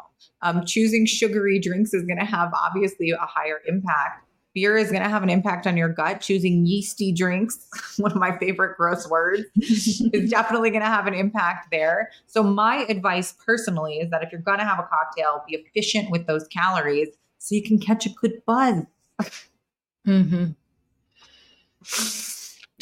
[0.40, 4.22] Um, choosing sugary drinks is going to have obviously a higher impact.
[4.56, 6.22] Beer is going to have an impact on your gut.
[6.22, 10.00] Choosing yeasty drinks, one of my favorite gross words, is
[10.30, 12.10] definitely going to have an impact there.
[12.26, 16.10] So, my advice personally is that if you're going to have a cocktail, be efficient
[16.10, 18.84] with those calories so you can catch a good buzz.
[20.06, 20.52] Mm-hmm.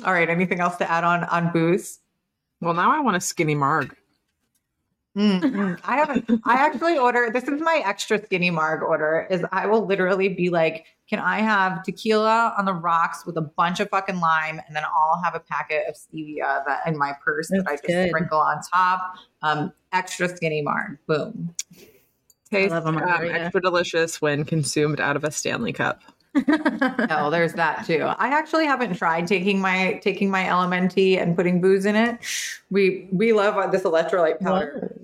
[0.07, 0.31] All right.
[0.31, 1.99] Anything else to add on on booze?
[2.61, 3.97] well, now I want a skinny marg.
[5.17, 5.81] Mm, mm.
[5.85, 6.29] I haven't.
[6.45, 7.31] I actually order.
[7.33, 9.29] This is my extra skinny marg order.
[9.31, 13.43] Is I will literally be like, can I have tequila on the rocks with a
[13.43, 17.13] bunch of fucking lime, and then I'll have a packet of stevia that in my
[17.25, 18.09] purse that I just good.
[18.09, 19.15] sprinkle on top.
[19.43, 20.99] Um, extra skinny marg.
[21.07, 21.55] Boom.
[22.51, 26.03] Tastes um, extra delicious when consumed out of a Stanley cup.
[26.35, 28.03] No, there's that too.
[28.03, 32.19] I actually haven't tried taking my taking my LMNT and putting booze in it.
[32.71, 34.97] We we love this electrolyte powder.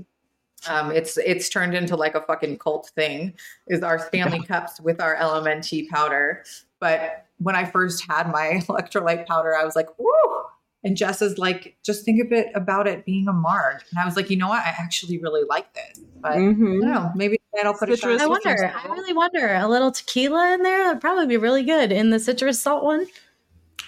[0.69, 3.35] Um, it's it's turned into like a fucking cult thing.
[3.69, 6.45] Is our Stanley cups with our LMNT powder.
[6.81, 10.45] But when I first had my electrolyte powder, I was like, "Ooh!"
[10.83, 14.05] And Jess is like, "Just think a bit about it being a marg." And I
[14.07, 14.61] was like, "You know what?
[14.63, 16.81] I actually really like this." But I Mhm.
[16.81, 17.11] don't know.
[17.15, 18.09] Maybe I'll put a shot.
[18.19, 18.73] Citrus I wonder.
[18.75, 19.55] I really wonder.
[19.55, 23.07] A little tequila in there would probably be really good in the citrus salt one.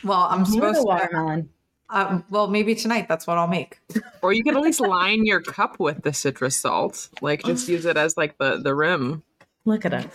[0.05, 0.84] Well, I'm Or the supposed to.
[0.84, 1.49] watermelon.
[1.90, 3.07] Um, well, maybe tonight.
[3.09, 3.78] That's what I'll make.
[4.22, 7.09] Or you could at least line your cup with the citrus salt.
[7.20, 9.22] Like just use it as like the the rim.
[9.64, 10.07] Look at us.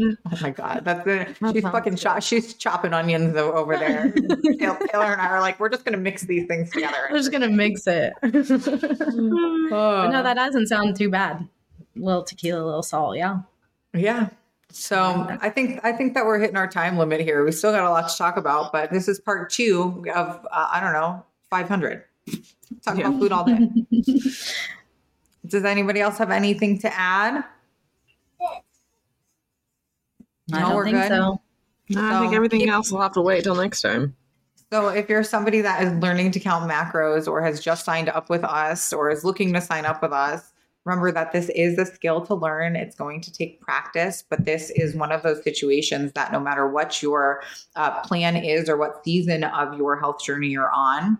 [0.00, 1.04] Oh my god, that's
[1.40, 2.00] That she's fucking good.
[2.00, 4.12] chop, she's chopping onions over there.
[4.58, 7.08] Taylor and I are like, we're just gonna mix these things together.
[7.10, 8.12] We're just gonna mix it.
[9.70, 10.08] Oh.
[10.10, 11.46] no, that doesn't sound too bad.
[11.96, 13.16] A little tequila, a little salt.
[13.18, 13.40] Yeah.
[13.92, 14.30] yeah.
[14.70, 17.44] So I think I think that we're hitting our time limit here.
[17.44, 20.68] We still got a lot to talk about, but this is part two of uh,
[20.72, 22.04] I don't know, five hundred.
[22.84, 23.08] Talk Yeah.
[23.08, 23.68] about food all day.
[25.46, 27.44] Does anybody else have anything to add?
[30.52, 31.08] I No, don't we're think good.
[31.08, 31.40] so.
[31.90, 34.14] No, I think everything keep- else will have to wait till next time.
[34.70, 38.28] So, if you're somebody that is learning to count macros or has just signed up
[38.28, 40.52] with us or is looking to sign up with us,
[40.84, 42.76] remember that this is a skill to learn.
[42.76, 46.68] It's going to take practice, but this is one of those situations that no matter
[46.68, 47.42] what your
[47.76, 51.16] uh, plan is or what season of your health journey you're on,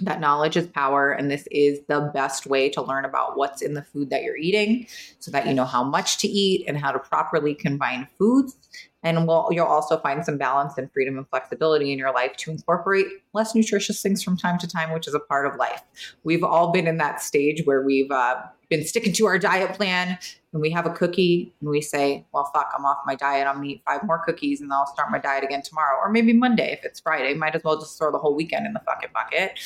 [0.00, 1.10] that knowledge is power.
[1.10, 4.36] And this is the best way to learn about what's in the food that you're
[4.36, 4.86] eating
[5.18, 8.56] so that you know how much to eat and how to properly combine foods.
[9.02, 12.50] And we'll, you'll also find some balance and freedom and flexibility in your life to
[12.50, 15.82] incorporate less nutritious things from time to time, which is a part of life.
[16.24, 20.18] We've all been in that stage where we've uh, been sticking to our diet plan
[20.52, 23.46] and we have a cookie and we say, well, fuck, I'm off my diet.
[23.46, 25.98] Gonna eat five more cookies and I'll start my diet again tomorrow.
[26.02, 27.34] Or maybe Monday if it's Friday.
[27.34, 29.58] Might as well just throw the whole weekend in the fucking bucket.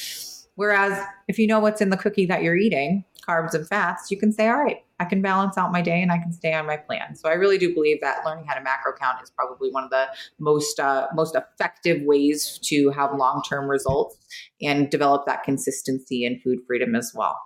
[0.55, 4.19] Whereas if you know what's in the cookie that you're eating, carbs and fats, you
[4.19, 6.67] can say, all right, I can balance out my day and I can stay on
[6.67, 7.17] my plan.
[7.17, 9.91] So I really do believe that learning how to macro count is probably one of
[9.91, 10.07] the
[10.39, 14.17] most uh, most effective ways to have long term results
[14.61, 17.37] and develop that consistency and food freedom as well.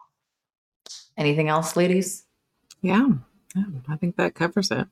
[1.16, 2.24] Anything else, ladies?
[2.82, 3.08] Yeah.
[3.54, 4.86] yeah I think that covers it.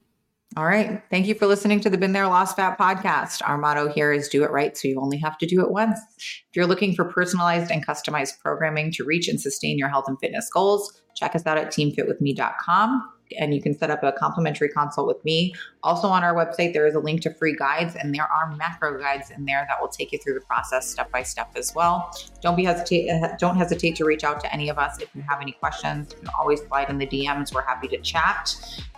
[0.57, 1.03] All right.
[1.11, 3.43] Thank you for listening to the Been There Lost Fat podcast.
[3.45, 5.99] Our motto here is do it right so you only have to do it once.
[6.17, 10.19] If you're looking for personalized and customized programming to reach and sustain your health and
[10.21, 13.14] fitness goals, check us out at teamfitwithme.com.
[13.39, 15.55] and you can set up a complimentary consult with me.
[15.83, 18.99] Also, on our website, there is a link to free guides, and there are macro
[18.99, 22.11] guides in there that will take you through the process step by step as well.
[22.41, 23.11] Don't be hesitate.
[23.11, 26.13] Uh, don't hesitate to reach out to any of us if you have any questions.
[26.13, 27.55] You can always slide in the DMs.
[27.55, 28.55] We're happy to chat,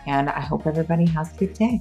[0.06, 1.80] and I hope everybody has a good day.